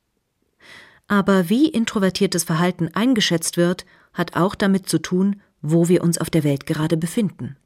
Aber 1.09 1.49
wie 1.51 1.69
introvertiertes 1.69 2.45
Verhalten 2.45 2.91
eingeschätzt 2.95 3.57
wird, 3.57 3.85
hat 4.13 4.37
auch 4.37 4.55
damit 4.55 4.89
zu 4.89 4.99
tun, 4.99 5.43
wo 5.61 5.89
wir 5.89 6.05
uns 6.05 6.19
auf 6.19 6.31
der 6.31 6.45
Welt 6.45 6.65
gerade 6.65 6.97
befinden. 6.97 7.57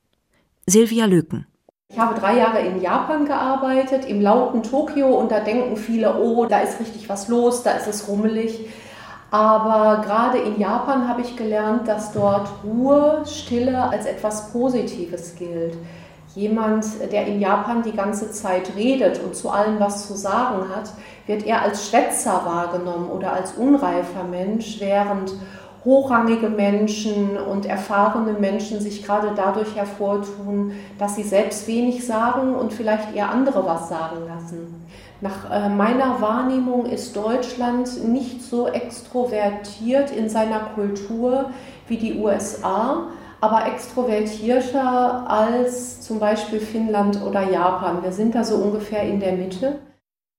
Silvia 0.66 1.04
Löken. 1.04 1.46
Ich 1.90 1.98
habe 1.98 2.18
drei 2.18 2.38
Jahre 2.38 2.60
in 2.60 2.80
Japan 2.80 3.26
gearbeitet, 3.26 4.04
im 4.06 4.20
lauten 4.20 4.62
Tokio, 4.62 5.08
und 5.08 5.30
da 5.30 5.40
denken 5.40 5.76
viele, 5.76 6.18
oh, 6.18 6.46
da 6.46 6.60
ist 6.60 6.80
richtig 6.80 7.08
was 7.08 7.28
los, 7.28 7.62
da 7.62 7.72
ist 7.72 7.86
es 7.86 8.08
rummelig. 8.08 8.68
Aber 9.30 10.00
gerade 10.02 10.38
in 10.38 10.58
Japan 10.58 11.06
habe 11.06 11.20
ich 11.20 11.36
gelernt, 11.36 11.86
dass 11.86 12.12
dort 12.12 12.48
Ruhe, 12.64 13.22
Stille 13.26 13.78
als 13.78 14.06
etwas 14.06 14.52
Positives 14.52 15.34
gilt. 15.36 15.76
Jemand, 16.34 16.84
der 17.12 17.26
in 17.26 17.40
Japan 17.40 17.82
die 17.82 17.92
ganze 17.92 18.30
Zeit 18.30 18.70
redet 18.76 19.20
und 19.22 19.34
zu 19.34 19.50
allem 19.50 19.80
was 19.80 20.06
zu 20.06 20.14
sagen 20.14 20.68
hat, 20.74 20.92
wird 21.26 21.44
eher 21.44 21.62
als 21.62 21.88
Schwätzer 21.88 22.42
wahrgenommen 22.44 23.10
oder 23.10 23.32
als 23.32 23.52
unreifer 23.52 24.24
Mensch, 24.24 24.80
während 24.80 25.34
hochrangige 25.84 26.48
Menschen 26.48 27.36
und 27.36 27.66
erfahrene 27.66 28.32
Menschen 28.32 28.80
sich 28.80 29.04
gerade 29.04 29.32
dadurch 29.34 29.74
hervortun, 29.74 30.72
dass 30.98 31.16
sie 31.16 31.22
selbst 31.22 31.66
wenig 31.66 32.06
sagen 32.06 32.54
und 32.54 32.72
vielleicht 32.72 33.14
eher 33.14 33.30
andere 33.30 33.64
was 33.64 33.88
sagen 33.88 34.26
lassen. 34.26 34.86
Nach 35.20 35.50
äh, 35.50 35.68
meiner 35.68 36.20
Wahrnehmung 36.20 36.86
ist 36.86 37.16
Deutschland 37.16 38.06
nicht 38.06 38.42
so 38.42 38.68
extrovertiert 38.68 40.12
in 40.12 40.28
seiner 40.28 40.60
Kultur 40.60 41.50
wie 41.88 41.96
die 41.96 42.14
USA, 42.14 43.08
aber 43.40 43.66
extrovertierter 43.66 45.28
als 45.28 46.00
zum 46.02 46.20
Beispiel 46.20 46.60
Finnland 46.60 47.20
oder 47.22 47.50
Japan. 47.50 48.02
Wir 48.02 48.12
sind 48.12 48.34
da 48.34 48.44
so 48.44 48.56
ungefähr 48.56 49.02
in 49.02 49.18
der 49.18 49.32
Mitte. 49.32 49.80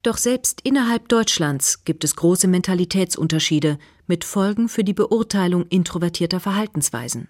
Doch 0.01 0.17
selbst 0.17 0.61
innerhalb 0.63 1.09
Deutschlands 1.09 1.83
gibt 1.83 2.05
es 2.05 2.15
große 2.15 2.47
Mentalitätsunterschiede 2.47 3.77
mit 4.07 4.23
Folgen 4.23 4.69
für 4.69 4.85
die 4.85 4.93
Beurteilung 4.93 5.65
introvertierter 5.67 6.39
Verhaltensweisen. 6.39 7.27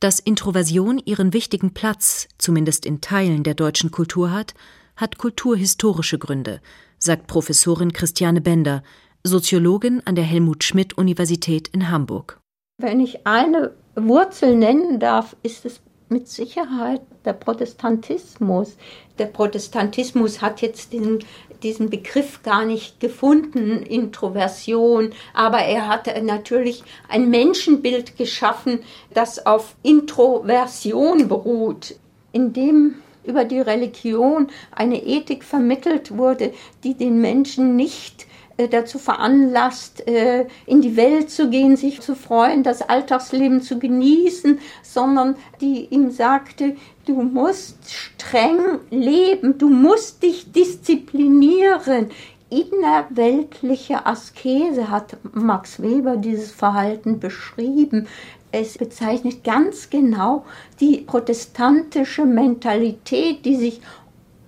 Dass 0.00 0.20
Introversion 0.20 1.00
ihren 1.04 1.34
wichtigen 1.34 1.74
Platz, 1.74 2.28
zumindest 2.38 2.86
in 2.86 3.02
Teilen 3.02 3.42
der 3.42 3.54
deutschen 3.54 3.90
Kultur 3.90 4.30
hat, 4.30 4.54
hat 4.96 5.18
kulturhistorische 5.18 6.18
Gründe, 6.18 6.60
sagt 6.98 7.26
Professorin 7.26 7.92
Christiane 7.92 8.40
Bender, 8.40 8.82
Soziologin 9.22 10.02
an 10.04 10.14
der 10.14 10.24
Helmut 10.24 10.64
Schmidt 10.64 10.96
Universität 10.96 11.68
in 11.68 11.90
Hamburg. 11.90 12.40
Wenn 12.78 13.00
ich 13.00 13.26
eine 13.26 13.74
Wurzel 13.94 14.56
nennen 14.56 15.00
darf, 15.00 15.36
ist 15.42 15.64
es 15.64 15.80
mit 16.08 16.28
Sicherheit 16.28 17.00
der 17.24 17.32
Protestantismus. 17.32 18.76
Der 19.18 19.26
Protestantismus 19.26 20.40
hat 20.40 20.62
jetzt 20.62 20.92
den, 20.92 21.18
diesen 21.62 21.90
Begriff 21.90 22.42
gar 22.42 22.64
nicht 22.64 23.00
gefunden, 23.00 23.82
Introversion, 23.82 25.12
aber 25.34 25.58
er 25.58 25.88
hat 25.88 26.06
natürlich 26.22 26.84
ein 27.08 27.30
Menschenbild 27.30 28.16
geschaffen, 28.16 28.80
das 29.12 29.44
auf 29.46 29.74
Introversion 29.82 31.28
beruht, 31.28 31.96
in 32.32 32.52
dem 32.52 32.96
über 33.26 33.44
die 33.44 33.60
Religion 33.60 34.48
eine 34.72 35.02
Ethik 35.04 35.44
vermittelt 35.44 36.16
wurde, 36.16 36.52
die 36.84 36.94
den 36.94 37.20
Menschen 37.20 37.76
nicht 37.76 38.26
äh, 38.56 38.68
dazu 38.68 38.98
veranlasst, 38.98 40.06
äh, 40.08 40.46
in 40.64 40.80
die 40.80 40.96
Welt 40.96 41.30
zu 41.30 41.50
gehen, 41.50 41.76
sich 41.76 42.00
zu 42.00 42.14
freuen, 42.14 42.62
das 42.62 42.80
Alltagsleben 42.80 43.60
zu 43.60 43.78
genießen, 43.78 44.60
sondern 44.82 45.36
die 45.60 45.86
ihm 45.90 46.10
sagte, 46.10 46.76
du 47.04 47.22
musst 47.22 47.92
streng 47.92 48.80
leben, 48.90 49.58
du 49.58 49.68
musst 49.68 50.22
dich 50.22 50.52
disziplinieren. 50.52 52.10
Innerweltliche 52.48 54.06
Askese 54.06 54.88
hat 54.88 55.16
Max 55.32 55.82
Weber 55.82 56.16
dieses 56.16 56.52
Verhalten 56.52 57.18
beschrieben. 57.18 58.06
Es 58.52 58.78
bezeichnet 58.78 59.44
ganz 59.44 59.90
genau 59.90 60.44
die 60.80 60.98
protestantische 60.98 62.24
Mentalität, 62.24 63.44
die 63.44 63.56
sich 63.56 63.80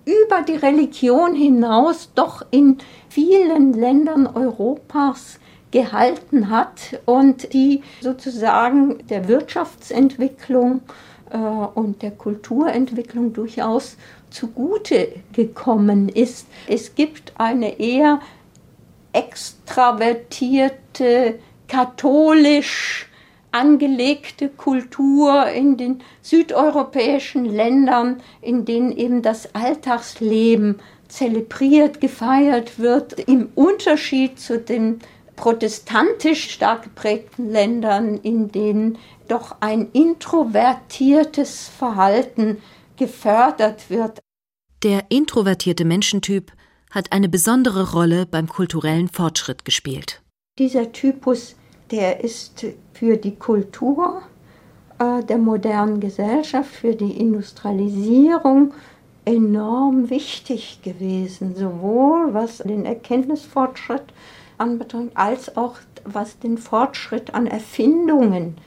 über 0.05 0.41
die 0.41 0.55
Religion 0.55 1.35
hinaus 1.35 2.09
doch 2.15 2.43
in 2.51 2.77
vielen 3.09 3.73
Ländern 3.73 4.27
Europas 4.27 5.39
gehalten 5.71 6.49
hat 6.49 6.99
und 7.05 7.53
die 7.53 7.83
sozusagen 8.01 9.05
der 9.07 9.27
Wirtschaftsentwicklung 9.27 10.81
äh, 11.29 11.37
und 11.37 12.01
der 12.01 12.09
Kulturentwicklung 12.11 13.33
durchaus 13.33 13.97
zugute 14.31 15.09
gekommen 15.33 16.07
ist. 16.09 16.47
Es 16.67 16.95
gibt 16.95 17.33
eine 17.37 17.79
eher 17.79 18.19
extravertierte, 19.13 21.37
katholisch 21.67 23.08
angelegte 23.51 24.49
Kultur 24.49 25.47
in 25.47 25.77
den 25.77 26.01
südeuropäischen 26.21 27.45
Ländern, 27.45 28.21
in 28.41 28.65
denen 28.65 28.91
eben 28.91 29.21
das 29.21 29.53
Alltagsleben 29.55 30.79
zelebriert, 31.07 32.01
gefeiert 32.01 32.79
wird, 32.79 33.19
im 33.19 33.49
Unterschied 33.55 34.39
zu 34.39 34.59
den 34.59 34.99
protestantisch 35.35 36.51
stark 36.51 36.83
geprägten 36.83 37.49
Ländern, 37.49 38.17
in 38.17 38.51
denen 38.51 38.97
doch 39.27 39.55
ein 39.61 39.89
introvertiertes 39.93 41.69
Verhalten 41.69 42.57
gefördert 42.97 43.89
wird. 43.89 44.19
Der 44.83 45.05
introvertierte 45.09 45.85
Menschentyp 45.85 46.51
hat 46.91 47.11
eine 47.11 47.29
besondere 47.29 47.91
Rolle 47.91 48.25
beim 48.25 48.47
kulturellen 48.47 49.07
Fortschritt 49.07 49.65
gespielt. 49.65 50.21
Dieser 50.57 50.91
Typus 50.91 51.55
der 51.91 52.23
ist 52.23 52.65
für 52.93 53.17
die 53.17 53.35
Kultur 53.35 54.21
äh, 54.99 55.23
der 55.23 55.37
modernen 55.37 55.99
Gesellschaft, 55.99 56.69
für 56.69 56.95
die 56.95 57.19
Industrialisierung 57.19 58.73
enorm 59.25 60.09
wichtig 60.09 60.79
gewesen, 60.83 61.55
sowohl 61.55 62.33
was 62.33 62.59
den 62.59 62.85
Erkenntnisfortschritt 62.85 64.05
anbetrifft, 64.57 65.11
als 65.15 65.55
auch 65.55 65.75
was 66.05 66.39
den 66.39 66.57
Fortschritt 66.57 67.33
an 67.33 67.47
Erfindungen, 67.47 68.57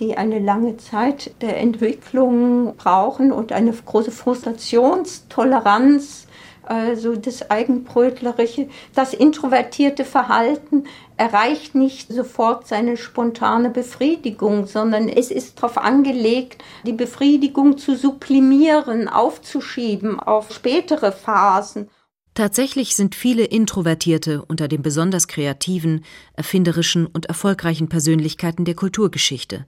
die 0.00 0.16
eine 0.16 0.38
lange 0.38 0.78
Zeit 0.78 1.34
der 1.42 1.58
Entwicklung 1.58 2.74
brauchen 2.76 3.32
und 3.32 3.52
eine 3.52 3.72
große 3.72 4.10
Frustrationstoleranz 4.10 6.26
also 6.64 7.16
das 7.16 7.50
Eigenbrötlerische, 7.50 8.68
das 8.94 9.14
introvertierte 9.14 10.04
Verhalten 10.04 10.84
erreicht 11.16 11.74
nicht 11.74 12.12
sofort 12.12 12.66
seine 12.66 12.96
spontane 12.96 13.70
Befriedigung, 13.70 14.66
sondern 14.66 15.08
es 15.08 15.30
ist 15.30 15.58
darauf 15.58 15.78
angelegt, 15.78 16.62
die 16.86 16.92
Befriedigung 16.92 17.78
zu 17.78 17.96
sublimieren, 17.96 19.08
aufzuschieben 19.08 20.20
auf 20.20 20.52
spätere 20.52 21.12
Phasen. 21.12 21.88
Tatsächlich 22.34 22.96
sind 22.96 23.14
viele 23.14 23.44
Introvertierte 23.44 24.42
unter 24.42 24.66
den 24.66 24.80
besonders 24.80 25.28
kreativen, 25.28 26.04
erfinderischen 26.34 27.06
und 27.06 27.26
erfolgreichen 27.26 27.88
Persönlichkeiten 27.88 28.64
der 28.64 28.74
Kulturgeschichte. 28.74 29.66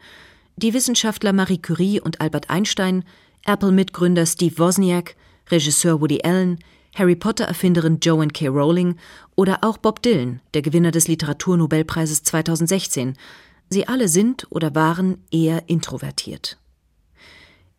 Die 0.56 0.72
Wissenschaftler 0.72 1.32
Marie 1.32 1.58
Curie 1.58 2.00
und 2.00 2.20
Albert 2.20 2.48
Einstein, 2.48 3.04
Apple-Mitgründer 3.44 4.24
Steve 4.24 4.58
Wozniak, 4.58 5.16
Regisseur 5.50 6.00
Woody 6.00 6.22
Allen, 6.22 6.58
Harry 6.94 7.16
Potter-Erfinderin 7.16 7.98
Joanne 8.00 8.30
K. 8.32 8.48
Rowling 8.48 8.96
oder 9.34 9.58
auch 9.62 9.78
Bob 9.78 10.00
Dylan, 10.02 10.40
der 10.54 10.62
Gewinner 10.62 10.92
des 10.92 11.08
Literaturnobelpreises 11.08 12.22
2016. 12.22 13.14
Sie 13.68 13.88
alle 13.88 14.08
sind 14.08 14.46
oder 14.50 14.74
waren 14.74 15.18
eher 15.32 15.64
introvertiert. 15.68 16.58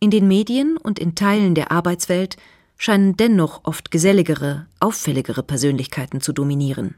In 0.00 0.10
den 0.10 0.28
Medien 0.28 0.76
und 0.76 0.98
in 0.98 1.14
Teilen 1.14 1.54
der 1.54 1.72
Arbeitswelt 1.72 2.36
scheinen 2.76 3.16
dennoch 3.16 3.60
oft 3.64 3.90
geselligere, 3.90 4.66
auffälligere 4.80 5.42
Persönlichkeiten 5.42 6.20
zu 6.20 6.34
dominieren. 6.34 6.96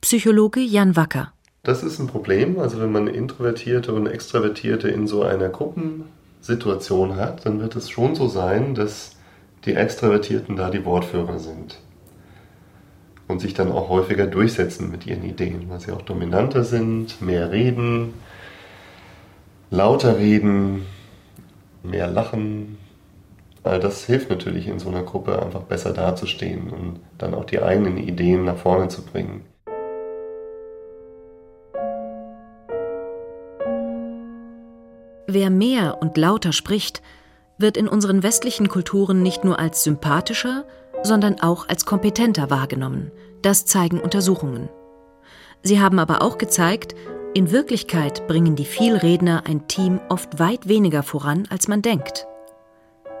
Psychologe 0.00 0.60
Jan 0.60 0.96
Wacker. 0.96 1.32
Das 1.62 1.82
ist 1.82 1.98
ein 1.98 2.06
Problem. 2.06 2.58
Also 2.58 2.80
wenn 2.80 2.92
man 2.92 3.08
Introvertierte 3.08 3.92
und 3.92 4.06
Extravertierte 4.06 4.88
in 4.88 5.06
so 5.06 5.22
einer 5.22 5.50
Gruppensituation 5.50 7.16
hat, 7.16 7.44
dann 7.44 7.60
wird 7.60 7.76
es 7.76 7.90
schon 7.90 8.14
so 8.14 8.28
sein, 8.28 8.74
dass 8.74 9.15
die 9.66 9.74
Extravertierten 9.74 10.56
da 10.56 10.70
die 10.70 10.84
Wortführer 10.84 11.38
sind. 11.38 11.78
Und 13.28 13.40
sich 13.40 13.54
dann 13.54 13.72
auch 13.72 13.88
häufiger 13.88 14.28
durchsetzen 14.28 14.90
mit 14.90 15.04
ihren 15.06 15.24
Ideen, 15.24 15.68
weil 15.68 15.80
sie 15.80 15.90
auch 15.90 16.02
dominanter 16.02 16.62
sind, 16.62 17.20
mehr 17.20 17.50
reden, 17.50 18.14
lauter 19.70 20.18
reden, 20.18 20.86
mehr 21.82 22.06
lachen. 22.06 22.78
All 23.64 23.80
das 23.80 24.04
hilft 24.04 24.30
natürlich 24.30 24.68
in 24.68 24.78
so 24.78 24.88
einer 24.88 25.02
Gruppe 25.02 25.42
einfach 25.42 25.62
besser 25.62 25.92
dazustehen 25.92 26.70
und 26.70 27.00
dann 27.18 27.34
auch 27.34 27.44
die 27.44 27.60
eigenen 27.60 27.98
Ideen 27.98 28.44
nach 28.44 28.56
vorne 28.56 28.86
zu 28.86 29.04
bringen. 29.04 29.44
Wer 35.26 35.50
mehr 35.50 35.98
und 36.00 36.16
lauter 36.16 36.52
spricht, 36.52 37.02
wird 37.58 37.76
in 37.76 37.88
unseren 37.88 38.22
westlichen 38.22 38.68
Kulturen 38.68 39.22
nicht 39.22 39.44
nur 39.44 39.58
als 39.58 39.82
sympathischer, 39.82 40.64
sondern 41.02 41.40
auch 41.40 41.68
als 41.68 41.84
kompetenter 41.84 42.50
wahrgenommen. 42.50 43.10
Das 43.42 43.66
zeigen 43.66 44.00
Untersuchungen. 44.00 44.68
Sie 45.62 45.80
haben 45.80 45.98
aber 45.98 46.22
auch 46.22 46.38
gezeigt, 46.38 46.94
In 47.34 47.50
Wirklichkeit 47.50 48.26
bringen 48.28 48.56
die 48.56 48.64
Vielredner 48.64 49.44
ein 49.46 49.68
Team 49.68 50.00
oft 50.08 50.38
weit 50.38 50.68
weniger 50.68 51.02
voran, 51.02 51.46
als 51.50 51.68
man 51.68 51.82
denkt. 51.82 52.26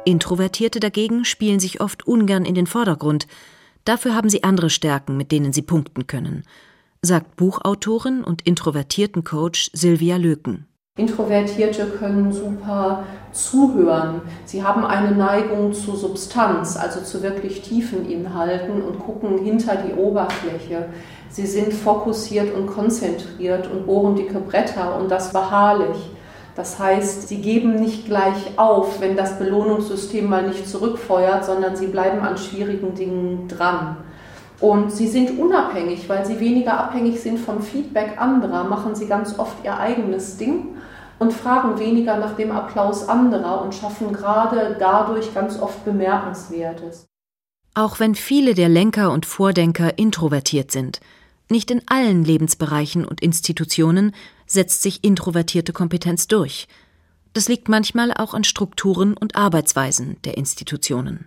Introvertierte 0.06 0.80
dagegen 0.80 1.24
spielen 1.24 1.60
sich 1.60 1.80
oft 1.80 2.06
ungern 2.06 2.44
in 2.44 2.54
den 2.54 2.66
Vordergrund, 2.66 3.26
dafür 3.84 4.14
haben 4.14 4.30
sie 4.30 4.42
andere 4.42 4.70
Stärken, 4.70 5.16
mit 5.16 5.32
denen 5.32 5.52
sie 5.52 5.62
punkten 5.62 6.06
können, 6.06 6.44
sagt 7.02 7.36
Buchautorin 7.36 8.24
und 8.24 8.42
introvertierten 8.42 9.24
Coach 9.24 9.70
Silvia 9.74 10.16
Löken. 10.16 10.66
Introvertierte 10.98 11.84
können 11.98 12.32
super 12.32 13.04
zuhören. 13.30 14.22
Sie 14.46 14.64
haben 14.64 14.82
eine 14.82 15.10
Neigung 15.10 15.74
zu 15.74 15.94
Substanz, 15.94 16.78
also 16.78 17.02
zu 17.02 17.22
wirklich 17.22 17.60
tiefen 17.60 18.08
Inhalten 18.10 18.80
und 18.80 18.98
gucken 19.00 19.36
hinter 19.36 19.76
die 19.76 19.92
Oberfläche. 19.92 20.86
Sie 21.28 21.46
sind 21.46 21.74
fokussiert 21.74 22.54
und 22.54 22.66
konzentriert 22.66 23.70
und 23.70 23.84
bohren 23.84 24.16
dicke 24.16 24.38
Bretter 24.38 24.98
und 24.98 25.10
das 25.10 25.34
beharrlich. 25.34 25.98
Das 26.54 26.78
heißt, 26.78 27.28
sie 27.28 27.42
geben 27.42 27.74
nicht 27.74 28.06
gleich 28.06 28.56
auf, 28.56 28.98
wenn 29.02 29.18
das 29.18 29.38
Belohnungssystem 29.38 30.26
mal 30.26 30.48
nicht 30.48 30.66
zurückfeuert, 30.66 31.44
sondern 31.44 31.76
sie 31.76 31.88
bleiben 31.88 32.20
an 32.20 32.38
schwierigen 32.38 32.94
Dingen 32.94 33.48
dran. 33.48 33.98
Und 34.60 34.90
sie 34.90 35.08
sind 35.08 35.38
unabhängig, 35.38 36.08
weil 36.08 36.24
sie 36.24 36.40
weniger 36.40 36.80
abhängig 36.80 37.20
sind 37.20 37.38
vom 37.38 37.60
Feedback 37.60 38.18
anderer, 38.18 38.64
machen 38.64 38.94
sie 38.94 39.06
ganz 39.06 39.38
oft 39.38 39.62
ihr 39.62 39.78
eigenes 39.78 40.38
Ding 40.38 40.75
und 41.18 41.32
fragen 41.32 41.78
weniger 41.78 42.18
nach 42.18 42.36
dem 42.36 42.52
Applaus 42.52 43.08
anderer 43.08 43.62
und 43.62 43.74
schaffen 43.74 44.12
gerade 44.12 44.76
dadurch 44.78 45.32
ganz 45.34 45.58
oft 45.58 45.84
Bemerkenswertes. 45.84 47.06
Auch 47.74 48.00
wenn 48.00 48.14
viele 48.14 48.54
der 48.54 48.68
Lenker 48.68 49.12
und 49.12 49.26
Vordenker 49.26 49.98
introvertiert 49.98 50.70
sind, 50.70 51.00
nicht 51.50 51.70
in 51.70 51.82
allen 51.86 52.24
Lebensbereichen 52.24 53.04
und 53.04 53.20
Institutionen 53.20 54.14
setzt 54.46 54.82
sich 54.82 55.04
introvertierte 55.04 55.72
Kompetenz 55.72 56.26
durch. 56.26 56.66
Das 57.34 57.48
liegt 57.48 57.68
manchmal 57.68 58.12
auch 58.12 58.34
an 58.34 58.44
Strukturen 58.44 59.16
und 59.16 59.36
Arbeitsweisen 59.36 60.16
der 60.24 60.36
Institutionen. 60.36 61.26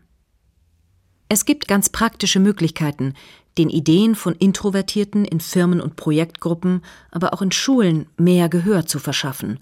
Es 1.30 1.46
gibt 1.46 1.68
ganz 1.68 1.90
praktische 1.90 2.40
Möglichkeiten, 2.40 3.14
den 3.60 3.70
Ideen 3.70 4.16
von 4.16 4.34
Introvertierten 4.34 5.26
in 5.26 5.40
Firmen 5.40 5.80
und 5.80 5.96
Projektgruppen, 5.96 6.82
aber 7.12 7.34
auch 7.34 7.42
in 7.44 7.52
Schulen 7.52 8.08
mehr 8.18 8.50
Gehör 8.50 8.88
zu 8.88 8.98
verschaffen 8.98 9.60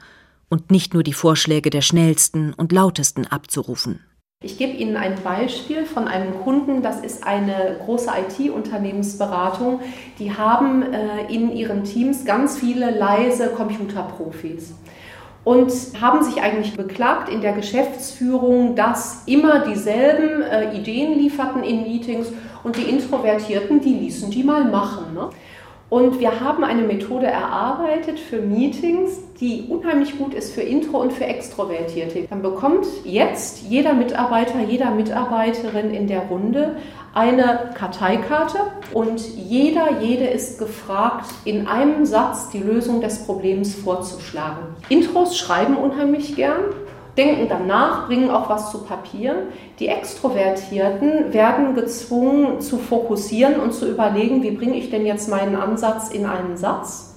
und 0.50 0.72
nicht 0.72 0.94
nur 0.94 1.04
die 1.04 1.14
Vorschläge 1.14 1.70
der 1.70 1.82
schnellsten 1.82 2.54
und 2.54 2.72
lautesten 2.72 3.26
abzurufen. 3.26 4.00
Ich 4.44 4.60
gebe 4.60 4.74
Ihnen 4.74 4.98
ein 4.98 5.16
Beispiel 5.24 5.86
von 5.86 6.08
einem 6.08 6.42
Kunden, 6.44 6.84
das 6.84 7.00
ist 7.00 7.26
eine 7.26 7.78
große 7.84 8.12
IT-Unternehmensberatung. 8.30 9.80
Die 10.20 10.32
haben 10.32 10.84
äh, 10.94 11.26
in 11.34 11.52
ihren 11.52 11.84
Teams 11.84 12.24
ganz 12.24 12.60
viele 12.60 12.92
leise 12.92 13.48
Computerprofis 13.50 14.76
und 15.44 15.72
haben 16.02 16.24
sich 16.24 16.42
eigentlich 16.42 16.76
beklagt 16.76 17.30
in 17.30 17.42
der 17.42 17.54
Geschäftsführung, 17.54 18.76
dass 18.76 19.24
immer 19.26 19.66
dieselben 19.66 20.42
äh, 20.42 20.78
Ideen 20.78 21.18
lieferten 21.18 21.64
in 21.64 21.84
Meetings 21.84 22.28
und 22.64 22.76
die 22.76 22.84
Introvertierten, 22.84 23.82
die 23.82 23.94
ließen 23.94 24.30
die 24.30 24.44
mal 24.44 24.66
machen. 24.66 25.14
Ne? 25.14 25.30
Und 25.90 26.20
wir 26.20 26.42
haben 26.42 26.66
eine 26.66 26.82
Methode 26.82 27.28
erarbeitet 27.28 28.20
für 28.20 28.42
Meetings, 28.42 29.20
die 29.40 29.68
unheimlich 29.70 30.18
gut 30.18 30.34
ist 30.34 30.54
für 30.54 30.62
Intro 30.62 31.00
und 31.00 31.14
für 31.14 31.24
Extrovertierte. 31.24 32.28
Dann 32.30 32.42
bekommt 32.42 32.86
jetzt 33.06 33.64
jeder 33.70 33.94
Mitarbeiter, 33.94 34.60
jeder 34.60 34.92
Mitarbeiterin 34.92 35.94
in 35.94 36.08
der 36.08 36.24
Runde 36.24 36.76
eine 37.14 37.72
Karteikarte 37.74 38.60
und 38.94 39.22
jeder, 39.38 40.02
jede 40.02 40.26
ist 40.26 40.60
gefragt, 40.60 41.30
in 41.46 41.68
einem 41.68 42.06
Satz 42.06 42.50
die 42.50 42.60
Lösung 42.60 43.00
des 43.00 43.26
Problems 43.26 43.74
vorzuschlagen. 43.74 44.76
Intros 44.90 45.38
schreiben 45.38 45.78
unheimlich 45.78 46.36
gern 46.36 46.66
denken 47.18 47.50
dann 47.50 47.68
nach, 47.68 48.08
bringen 48.08 48.30
auch 48.30 48.50
was 48.50 48.72
zu 48.72 48.84
Papier. 48.84 49.48
Die 49.80 49.88
Extrovertierten 49.88 51.34
werden 51.34 51.76
gezwungen 51.76 52.62
zu 52.62 52.78
fokussieren 52.78 53.60
und 53.60 53.74
zu 53.74 53.90
überlegen, 53.90 54.44
wie 54.44 54.52
bringe 54.52 54.78
ich 54.78 54.90
denn 54.90 55.06
jetzt 55.06 55.28
meinen 55.28 55.56
Ansatz 55.56 56.10
in 56.10 56.26
einen 56.26 56.58
Satz. 56.58 57.16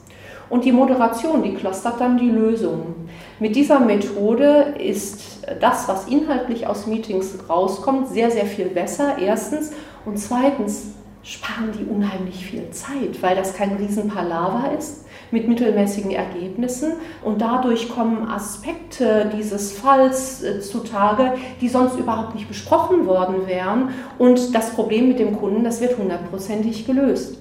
Und 0.49 0.65
die 0.65 0.73
Moderation, 0.73 1.45
die 1.45 1.55
clustert 1.55 2.01
dann 2.01 2.19
die 2.19 2.31
Lösungen. 2.31 3.09
Mit 3.39 3.55
dieser 3.55 3.79
Methode 3.79 4.75
ist 4.79 5.47
das, 5.61 5.87
was 5.87 6.09
inhaltlich 6.09 6.67
aus 6.67 6.87
Meetings 6.87 7.39
rauskommt, 7.49 8.09
sehr, 8.09 8.31
sehr 8.31 8.47
viel 8.47 8.67
besser. 8.67 9.19
Erstens. 9.19 9.73
Und 10.05 10.19
zweitens 10.19 10.95
sparen 11.23 11.71
die 11.79 11.85
unheimlich 11.85 12.45
viel 12.47 12.71
Zeit, 12.71 13.23
weil 13.23 13.37
das 13.37 13.55
kein 13.55 13.77
Riesenpalaver 13.77 14.73
ist 14.77 15.05
mit 15.31 15.49
mittelmäßigen 15.49 16.11
Ergebnissen 16.11 16.93
und 17.23 17.41
dadurch 17.41 17.89
kommen 17.89 18.29
Aspekte 18.29 19.31
dieses 19.37 19.73
Falls 19.73 20.43
äh, 20.43 20.61
zutage, 20.61 21.35
die 21.61 21.69
sonst 21.69 21.99
überhaupt 21.99 22.35
nicht 22.35 22.49
besprochen 22.49 23.07
worden 23.07 23.47
wären 23.47 23.91
und 24.19 24.55
das 24.55 24.75
Problem 24.75 25.09
mit 25.09 25.19
dem 25.19 25.37
Kunden, 25.37 25.65
das 25.65 25.81
wird 25.81 25.99
hundertprozentig 25.99 26.87
gelöst. 26.87 27.39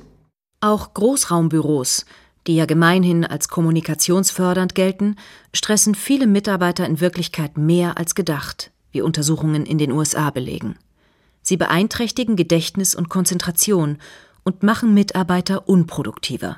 Auch 0.61 0.93
Großraumbüros, 0.93 2.05
die 2.47 2.55
ja 2.55 2.65
gemeinhin 2.65 3.25
als 3.25 3.47
kommunikationsfördernd 3.47 4.75
gelten, 4.75 5.15
stressen 5.53 5.95
viele 5.95 6.27
Mitarbeiter 6.27 6.85
in 6.85 6.99
Wirklichkeit 6.99 7.57
mehr 7.57 7.97
als 7.97 8.15
gedacht, 8.15 8.71
wie 8.91 9.01
Untersuchungen 9.01 9.65
in 9.65 9.77
den 9.77 9.91
USA 9.91 10.29
belegen. 10.29 10.75
Sie 11.41 11.57
beeinträchtigen 11.57 12.35
Gedächtnis 12.35 12.95
und 12.95 13.09
Konzentration 13.09 13.97
und 14.43 14.63
machen 14.63 14.93
Mitarbeiter 14.93 15.69
unproduktiver. 15.69 16.57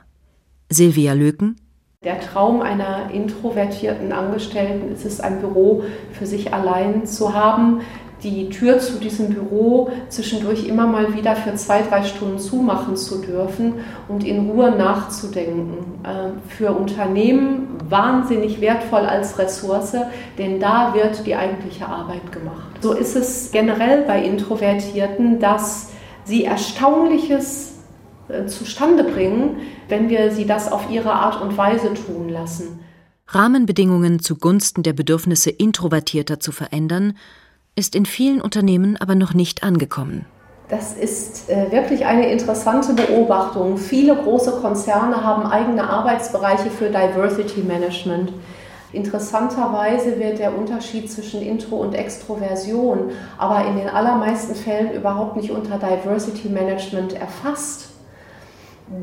Silvia 0.72 1.14
Löken. 1.14 1.58
Der 2.04 2.20
Traum 2.20 2.62
einer 2.62 3.12
introvertierten 3.14 4.12
Angestellten 4.12 4.92
ist 4.92 5.06
es, 5.06 5.20
ein 5.20 5.40
Büro 5.40 5.84
für 6.14 6.26
sich 6.26 6.52
allein 6.52 7.06
zu 7.06 7.36
haben, 7.36 7.82
die 8.24 8.50
Tür 8.50 8.80
zu 8.80 9.00
diesem 9.00 9.30
Büro 9.30 9.90
zwischendurch 10.10 10.68
immer 10.68 10.88
mal 10.88 11.16
wieder 11.16 11.36
für 11.36 11.56
zwei, 11.56 11.82
drei 11.82 12.04
Stunden 12.04 12.40
zumachen 12.40 12.96
zu 12.96 13.20
dürfen 13.20 13.76
und 14.08 14.24
in 14.24 14.50
Ruhe 14.50 14.72
nachzudenken. 14.72 15.78
Ähm, 16.08 16.34
für 16.48 16.72
Unternehmen 16.72 17.68
wahnsinnig 17.90 18.62
wertvoll 18.62 19.02
als 19.02 19.38
Ressource, 19.38 19.96
denn 20.38 20.60
da 20.60 20.94
wird 20.94 21.26
die 21.26 21.36
eigentliche 21.36 21.88
Arbeit 21.88 22.32
gemacht. 22.32 22.78
So 22.82 22.94
ist 22.94 23.16
es 23.16 23.52
generell 23.52 24.04
bei 24.04 24.24
Introvertierten, 24.24 25.40
dass 25.40 25.90
sie 26.24 26.46
Erstaunliches 26.46 27.71
zustande 28.48 29.04
bringen, 29.04 29.58
wenn 29.88 30.10
wir 30.10 30.32
sie 30.32 30.46
das 30.46 30.72
auf 30.72 30.90
ihre 30.90 31.14
Art 31.14 31.42
und 31.42 31.58
Weise 31.58 31.94
tun 31.94 32.30
lassen. 32.30 32.80
Rahmenbedingungen 33.28 34.20
zugunsten 34.20 34.84
der 34.84 34.94
Bedürfnisse 34.94 35.50
Introvertierter 35.50 36.40
zu 36.40 36.52
verändern, 36.52 37.18
ist 37.76 37.96
in 37.96 38.06
vielen 38.06 38.42
Unternehmen 38.42 38.98
aber 38.98 39.16
noch 39.16 39.34
nicht 39.34 39.64
angekommen. 39.64 40.26
Das 40.68 40.94
ist 40.94 41.50
äh, 41.50 41.72
wirklich 41.72 42.06
eine 42.06 42.32
interessante 42.32 42.94
Beobachtung. 42.94 43.78
Viele 43.78 44.16
große 44.16 44.60
Konzerne 44.62 45.24
haben 45.24 45.46
eigene 45.46 45.90
Arbeitsbereiche 45.90 46.70
für 46.70 46.90
Diversity 46.90 47.62
Management. 47.62 48.32
Interessanterweise 48.94 50.20
wird 50.20 50.40
der 50.40 50.58
Unterschied 50.58 51.10
zwischen 51.10 51.42
Intro 51.42 51.78
und 51.78 51.94
Extroversion 51.94 53.12
aber 53.38 53.66
in 53.66 53.78
den 53.78 53.88
allermeisten 53.88 54.56
Fällen 54.56 54.92
überhaupt 54.94 55.38
nicht 55.38 55.52
unter 55.52 55.78
Diversity 55.78 56.50
Management 56.50 57.14
erfasst 57.14 57.91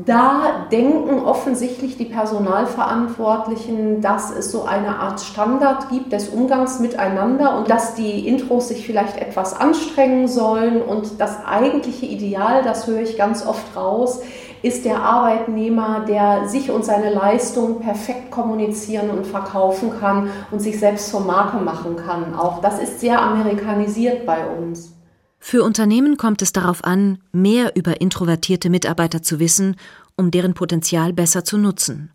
da 0.05 0.67
denken 0.71 1.23
offensichtlich 1.23 1.97
die 1.97 2.05
Personalverantwortlichen, 2.05 4.01
dass 4.01 4.29
es 4.29 4.51
so 4.51 4.63
eine 4.63 4.99
Art 4.99 5.19
Standard 5.19 5.89
gibt 5.89 6.13
des 6.13 6.29
Umgangs 6.29 6.79
miteinander 6.79 7.57
und 7.57 7.69
dass 7.69 7.95
die 7.95 8.27
Intros 8.27 8.67
sich 8.67 8.85
vielleicht 8.85 9.17
etwas 9.17 9.59
anstrengen 9.59 10.27
sollen. 10.27 10.81
Und 10.81 11.19
das 11.19 11.43
eigentliche 11.45 12.05
Ideal, 12.05 12.61
das 12.63 12.85
höre 12.85 13.01
ich 13.01 13.17
ganz 13.17 13.45
oft 13.45 13.75
raus, 13.75 14.21
ist 14.61 14.85
der 14.85 15.01
Arbeitnehmer, 15.01 16.05
der 16.07 16.47
sich 16.47 16.69
und 16.69 16.85
seine 16.85 17.11
Leistung 17.11 17.79
perfekt 17.79 18.29
kommunizieren 18.29 19.09
und 19.09 19.25
verkaufen 19.25 19.91
kann 19.99 20.29
und 20.51 20.59
sich 20.59 20.79
selbst 20.79 21.09
zur 21.09 21.21
Marke 21.21 21.57
machen 21.57 21.95
kann. 21.95 22.35
Auch 22.35 22.61
das 22.61 22.79
ist 22.79 22.99
sehr 22.99 23.21
amerikanisiert 23.21 24.25
bei 24.25 24.45
uns. 24.45 24.98
Für 25.39 25.63
Unternehmen 25.63 26.17
kommt 26.17 26.41
es 26.41 26.51
darauf 26.51 26.83
an, 26.83 27.19
mehr 27.31 27.75
über 27.75 28.01
introvertierte 28.01 28.69
Mitarbeiter 28.69 29.23
zu 29.23 29.39
wissen, 29.39 29.77
um 30.15 30.31
deren 30.31 30.53
Potenzial 30.53 31.13
besser 31.13 31.43
zu 31.45 31.57
nutzen. 31.57 32.11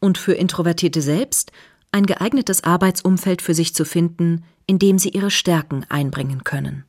Und 0.00 0.18
für 0.18 0.32
Introvertierte 0.32 1.02
selbst 1.02 1.52
ein 1.92 2.06
geeignetes 2.06 2.64
Arbeitsumfeld 2.64 3.42
für 3.42 3.54
sich 3.54 3.74
zu 3.74 3.84
finden, 3.84 4.44
in 4.66 4.78
dem 4.78 4.98
sie 4.98 5.10
ihre 5.10 5.30
Stärken 5.30 5.86
einbringen 5.88 6.42
können. 6.42 6.84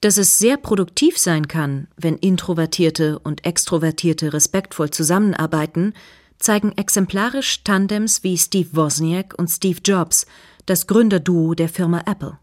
Dass 0.00 0.16
es 0.16 0.38
sehr 0.38 0.56
produktiv 0.56 1.18
sein 1.18 1.48
kann, 1.48 1.88
wenn 1.96 2.16
Introvertierte 2.16 3.18
und 3.18 3.44
Extrovertierte 3.44 4.32
respektvoll 4.32 4.90
zusammenarbeiten, 4.90 5.92
zeigen 6.38 6.72
exemplarisch 6.78 7.64
Tandems 7.64 8.22
wie 8.22 8.38
Steve 8.38 8.68
Wozniak 8.72 9.34
und 9.36 9.48
Steve 9.48 9.80
Jobs, 9.84 10.26
das 10.66 10.86
Gründerduo 10.86 11.54
der 11.54 11.68
Firma 11.68 12.02
Apple. 12.06 12.38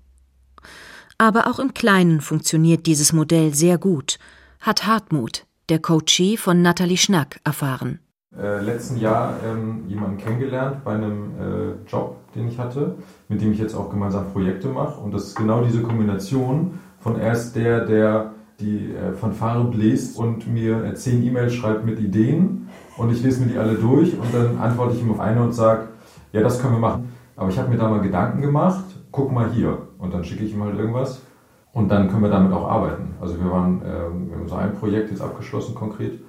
Aber 1.18 1.48
auch 1.48 1.60
im 1.60 1.74
Kleinen 1.74 2.20
funktioniert 2.22 2.86
dieses 2.88 3.14
Modell 3.14 3.54
sehr 3.54 3.78
gut, 3.78 4.20
hat 4.60 4.86
Hartmut, 4.86 5.46
der 5.70 5.80
Coachee 5.80 6.36
von 6.38 6.62
Nathalie 6.62 6.98
Schnack, 6.98 7.40
erfahren. 7.46 8.00
äh, 8.38 8.60
letzten 8.62 8.98
Jahr 8.98 9.36
ähm, 9.46 9.84
jemanden 9.88 10.18
kennengelernt 10.18 10.84
bei 10.84 10.94
einem 10.96 11.32
äh, 11.40 11.90
Job, 11.90 12.18
den 12.36 12.48
ich 12.48 12.60
hatte, 12.60 12.96
mit 13.30 13.42
dem 13.42 13.54
ich 13.54 13.60
jetzt 13.60 13.76
auch 13.76 13.90
gemeinsam 13.90 14.32
Projekte 14.32 14.68
mache. 14.68 15.00
Und 15.00 15.14
das 15.14 15.28
ist 15.28 15.36
genau 15.36 15.64
diese 15.64 15.82
Kombination 15.82 16.80
von 17.00 17.18
erst 17.20 17.56
der, 17.56 17.86
der 17.86 18.32
die 18.60 18.94
äh, 18.94 19.14
Fanfare 19.14 19.64
bläst 19.66 20.18
und 20.18 20.48
mir 20.48 20.84
äh, 20.84 20.96
zehn 20.96 21.24
E-Mails 21.24 21.54
schreibt 21.54 21.86
mit 21.86 22.00
Ideen 22.00 22.68
und 22.98 23.12
ich 23.12 23.22
lese 23.22 23.42
mir 23.42 23.54
die 23.54 23.58
alle 23.58 23.76
durch 23.76 24.18
und 24.18 24.34
dann 24.34 24.58
antworte 24.58 24.96
ich 24.96 25.02
ihm 25.02 25.12
auf 25.12 25.20
eine 25.20 25.42
und 25.42 25.54
sage, 25.54 25.88
ja, 26.32 26.42
das 26.42 26.62
können 26.62 26.74
wir 26.74 26.80
machen. 26.80 27.12
Aber 27.36 27.50
ich 27.50 27.58
habe 27.58 27.70
mir 27.70 27.78
da 27.78 27.90
mal 27.90 28.02
Gedanken 28.02 28.42
gemacht, 28.42 28.84
guck 29.12 29.32
mal 29.32 29.52
hier. 29.52 29.85
Und 29.98 30.14
dann 30.14 30.24
schicke 30.24 30.44
ich 30.44 30.54
ihm 30.54 30.64
halt 30.64 30.78
irgendwas 30.78 31.22
und 31.74 31.90
dann 31.90 32.10
können 32.10 32.24
wir 32.24 32.30
damit 32.30 32.54
auch 32.54 32.68
arbeiten. 32.70 33.16
Also 33.20 33.38
wir 33.38 33.52
waren, 33.52 33.82
ähm, 33.86 34.30
wir 34.30 34.38
haben 34.38 34.48
so 34.48 34.56
ein 34.56 34.74
Projekt 34.76 35.12
jetzt 35.12 35.22
abgeschlossen 35.22 35.76
konkret. 35.76 36.20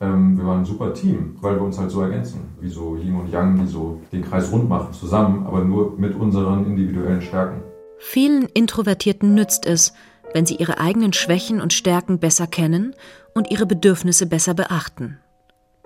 Ähm, 0.00 0.36
wir 0.36 0.44
waren 0.44 0.58
ein 0.58 0.64
super 0.64 0.92
Team, 0.92 1.36
weil 1.40 1.54
wir 1.54 1.62
uns 1.62 1.78
halt 1.78 1.90
so 1.90 2.02
ergänzen. 2.02 2.40
Wie 2.60 2.68
so 2.68 2.96
Yin 2.96 3.14
und 3.14 3.30
Yang, 3.30 3.60
die 3.60 3.66
so 3.66 4.00
den 4.12 4.22
Kreis 4.22 4.50
rund 4.50 4.68
machen 4.68 4.92
zusammen, 4.92 5.46
aber 5.46 5.64
nur 5.64 5.96
mit 5.96 6.14
unseren 6.16 6.66
individuellen 6.66 7.22
Stärken. 7.22 7.62
Vielen 7.98 8.46
Introvertierten 8.52 9.34
nützt 9.34 9.64
es, 9.64 9.94
wenn 10.34 10.44
sie 10.44 10.56
ihre 10.56 10.80
eigenen 10.80 11.12
Schwächen 11.12 11.60
und 11.60 11.72
Stärken 11.72 12.18
besser 12.18 12.46
kennen 12.46 12.94
und 13.32 13.50
ihre 13.50 13.64
Bedürfnisse 13.64 14.26
besser 14.26 14.54
beachten. 14.54 15.18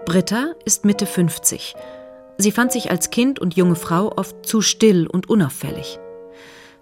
Britta 0.06 0.54
ist 0.64 0.84
Mitte 0.84 1.06
50. 1.06 1.76
Sie 2.38 2.52
fand 2.52 2.72
sich 2.72 2.90
als 2.90 3.10
Kind 3.10 3.38
und 3.38 3.54
junge 3.54 3.76
Frau 3.76 4.12
oft 4.16 4.46
zu 4.46 4.62
still 4.62 5.06
und 5.06 5.28
unauffällig. 5.28 6.00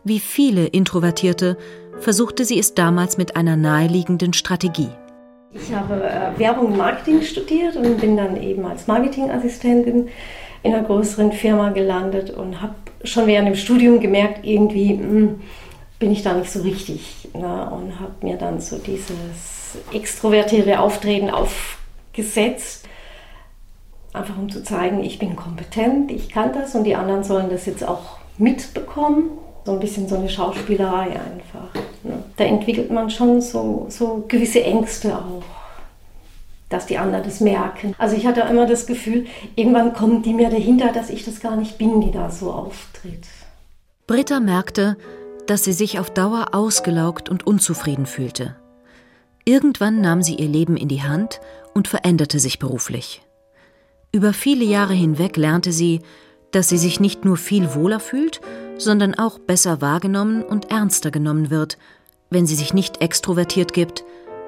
Wie 0.04 0.20
viele 0.20 0.66
Introvertierte 0.66 1.56
versuchte 1.98 2.44
sie 2.44 2.58
es 2.58 2.74
damals 2.74 3.18
mit 3.18 3.36
einer 3.36 3.56
naheliegenden 3.56 4.32
Strategie. 4.32 4.90
Ich 5.52 5.72
habe 5.74 6.02
äh, 6.02 6.38
Werbung 6.38 6.66
und 6.66 6.76
Marketing 6.76 7.22
studiert 7.22 7.76
und 7.76 8.00
bin 8.00 8.16
dann 8.16 8.40
eben 8.40 8.64
als 8.64 8.86
Marketingassistentin 8.86 10.08
in 10.62 10.74
einer 10.74 10.84
größeren 10.84 11.32
Firma 11.32 11.70
gelandet 11.70 12.30
und 12.30 12.60
habe 12.60 12.74
schon 13.04 13.26
während 13.26 13.48
dem 13.48 13.54
Studium 13.56 14.00
gemerkt, 14.00 14.44
irgendwie 14.44 14.94
mh, 14.94 15.02
hm, 15.02 15.40
bin 15.98 16.12
ich 16.12 16.22
da 16.22 16.34
nicht 16.34 16.50
so 16.50 16.62
richtig. 16.62 17.28
Ne? 17.34 17.70
Und 17.70 17.98
habe 17.98 18.14
mir 18.22 18.36
dann 18.36 18.60
so 18.60 18.78
dieses 18.78 19.78
extrovertierte 19.92 20.80
Auftreten 20.80 21.30
aufgesetzt, 21.30 22.88
einfach 24.12 24.38
um 24.38 24.50
zu 24.50 24.62
zeigen, 24.62 25.02
ich 25.02 25.18
bin 25.18 25.36
kompetent, 25.36 26.10
ich 26.10 26.28
kann 26.28 26.52
das 26.52 26.74
und 26.74 26.84
die 26.84 26.94
anderen 26.94 27.24
sollen 27.24 27.50
das 27.50 27.66
jetzt 27.66 27.86
auch 27.86 28.18
mitbekommen. 28.38 29.30
So 29.68 29.74
ein 29.74 29.80
bisschen 29.80 30.08
so 30.08 30.16
eine 30.16 30.30
Schauspielerei 30.30 31.10
einfach. 31.10 31.74
Ne? 32.02 32.22
Da 32.38 32.44
entwickelt 32.44 32.90
man 32.90 33.10
schon 33.10 33.42
so, 33.42 33.84
so 33.90 34.24
gewisse 34.26 34.64
Ängste 34.64 35.14
auch 35.14 35.42
dass 36.70 36.86
die 36.86 36.96
anderen 36.98 37.24
das 37.24 37.40
merken. 37.40 37.94
Also 37.98 38.16
ich 38.16 38.26
hatte 38.26 38.42
immer 38.42 38.66
das 38.66 38.86
Gefühl, 38.86 39.26
irgendwann 39.56 39.94
kommen 39.94 40.22
die 40.22 40.32
mir 40.34 40.48
dahinter, 40.50 40.92
dass 40.92 41.08
ich 41.08 41.24
das 41.24 41.40
gar 41.40 41.56
nicht 41.56 41.76
bin, 41.78 42.00
die 42.00 42.10
da 42.10 42.30
so 42.30 42.50
auftritt. 42.50 43.26
Britta 44.06 44.40
merkte, 44.40 44.96
dass 45.46 45.64
sie 45.64 45.72
sich 45.72 45.98
auf 45.98 46.10
Dauer 46.10 46.48
ausgelaugt 46.52 47.28
und 47.28 47.46
unzufrieden 47.46 48.04
fühlte. 48.04 48.56
Irgendwann 49.44 50.00
nahm 50.00 50.22
sie 50.22 50.34
ihr 50.34 50.48
Leben 50.48 50.76
in 50.76 50.88
die 50.88 51.02
Hand 51.02 51.40
und 51.74 51.88
veränderte 51.88 52.38
sich 52.38 52.58
beruflich. 52.58 53.22
Über 54.12 54.32
viele 54.32 54.64
Jahre 54.64 54.94
hinweg 54.94 55.36
lernte 55.38 55.72
sie, 55.72 56.00
dass 56.52 56.68
sie 56.68 56.78
sich 56.78 57.00
nicht 57.00 57.24
nur 57.24 57.36
viel 57.36 57.74
wohler 57.74 58.00
fühlt, 58.00 58.40
sondern 58.78 59.14
auch 59.14 59.38
besser 59.38 59.80
wahrgenommen 59.80 60.42
und 60.42 60.70
ernster 60.70 61.10
genommen 61.10 61.50
wird, 61.50 61.76
wenn 62.30 62.46
sie 62.46 62.54
sich 62.54 62.72
nicht 62.72 63.02
extrovertiert 63.02 63.72
gibt, 63.72 64.04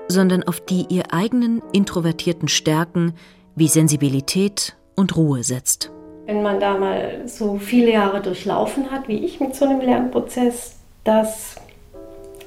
sondern 0.08 0.42
auf 0.42 0.60
die 0.60 0.86
ihr 0.88 1.12
eigenen 1.12 1.62
introvertierten 1.72 2.48
Stärken 2.48 3.14
wie 3.54 3.68
Sensibilität 3.68 4.76
und 4.96 5.16
Ruhe 5.16 5.42
setzt. 5.44 5.90
Wenn 6.26 6.42
man 6.42 6.60
da 6.60 6.78
mal 6.78 7.22
so 7.26 7.58
viele 7.58 7.92
Jahre 7.92 8.20
durchlaufen 8.20 8.90
hat, 8.90 9.08
wie 9.08 9.24
ich 9.24 9.40
mit 9.40 9.54
so 9.54 9.64
einem 9.64 9.80
Lernprozess, 9.80 10.76
dass 11.04 11.56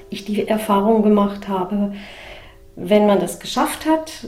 ich 0.10 0.26
die 0.26 0.48
Erfahrung 0.48 1.04
gemacht 1.04 1.48
habe, 1.48 1.94
wenn 2.76 3.08
man 3.08 3.20
das 3.20 3.40
geschafft 3.40 3.86
hat, 3.86 4.28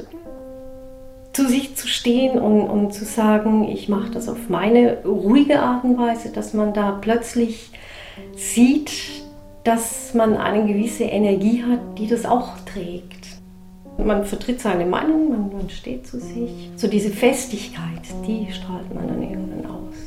zu 1.36 1.50
sich 1.50 1.76
zu 1.76 1.88
stehen 1.89 2.39
und, 2.39 2.62
und 2.62 2.93
zu 2.93 3.04
sagen, 3.04 3.67
ich 3.67 3.89
mache 3.89 4.10
das 4.10 4.30
auf 4.30 4.48
meine 4.48 5.04
ruhige 5.04 5.60
Art 5.60 5.84
und 5.84 5.98
Weise, 5.98 6.30
dass 6.32 6.54
man 6.54 6.74
da 6.74 6.98
plötzlich 7.02 7.71
sieht, 8.38 8.91
dass 9.65 10.13
man 10.13 10.38
eine 10.38 10.65
gewisse 10.65 11.04
Energie 11.04 11.62
hat, 11.63 11.98
die 11.98 12.08
das 12.08 12.26
auch 12.26 12.58
trägt. 12.65 13.28
Man 13.98 14.24
vertritt 14.24 14.62
seine 14.62 14.86
Meinung, 14.86 15.30
man, 15.30 15.52
man 15.52 15.69
steht 15.69 16.08
zu 16.08 16.21
sich. 16.21 16.69
So 16.78 16.88
diese 16.88 17.10
Festigkeit, 17.10 18.02
die 18.26 18.48
strahlt 18.54 18.93
man 18.93 19.08
dann 19.10 19.21
irgendwann 19.21 19.65
aus. 19.65 20.04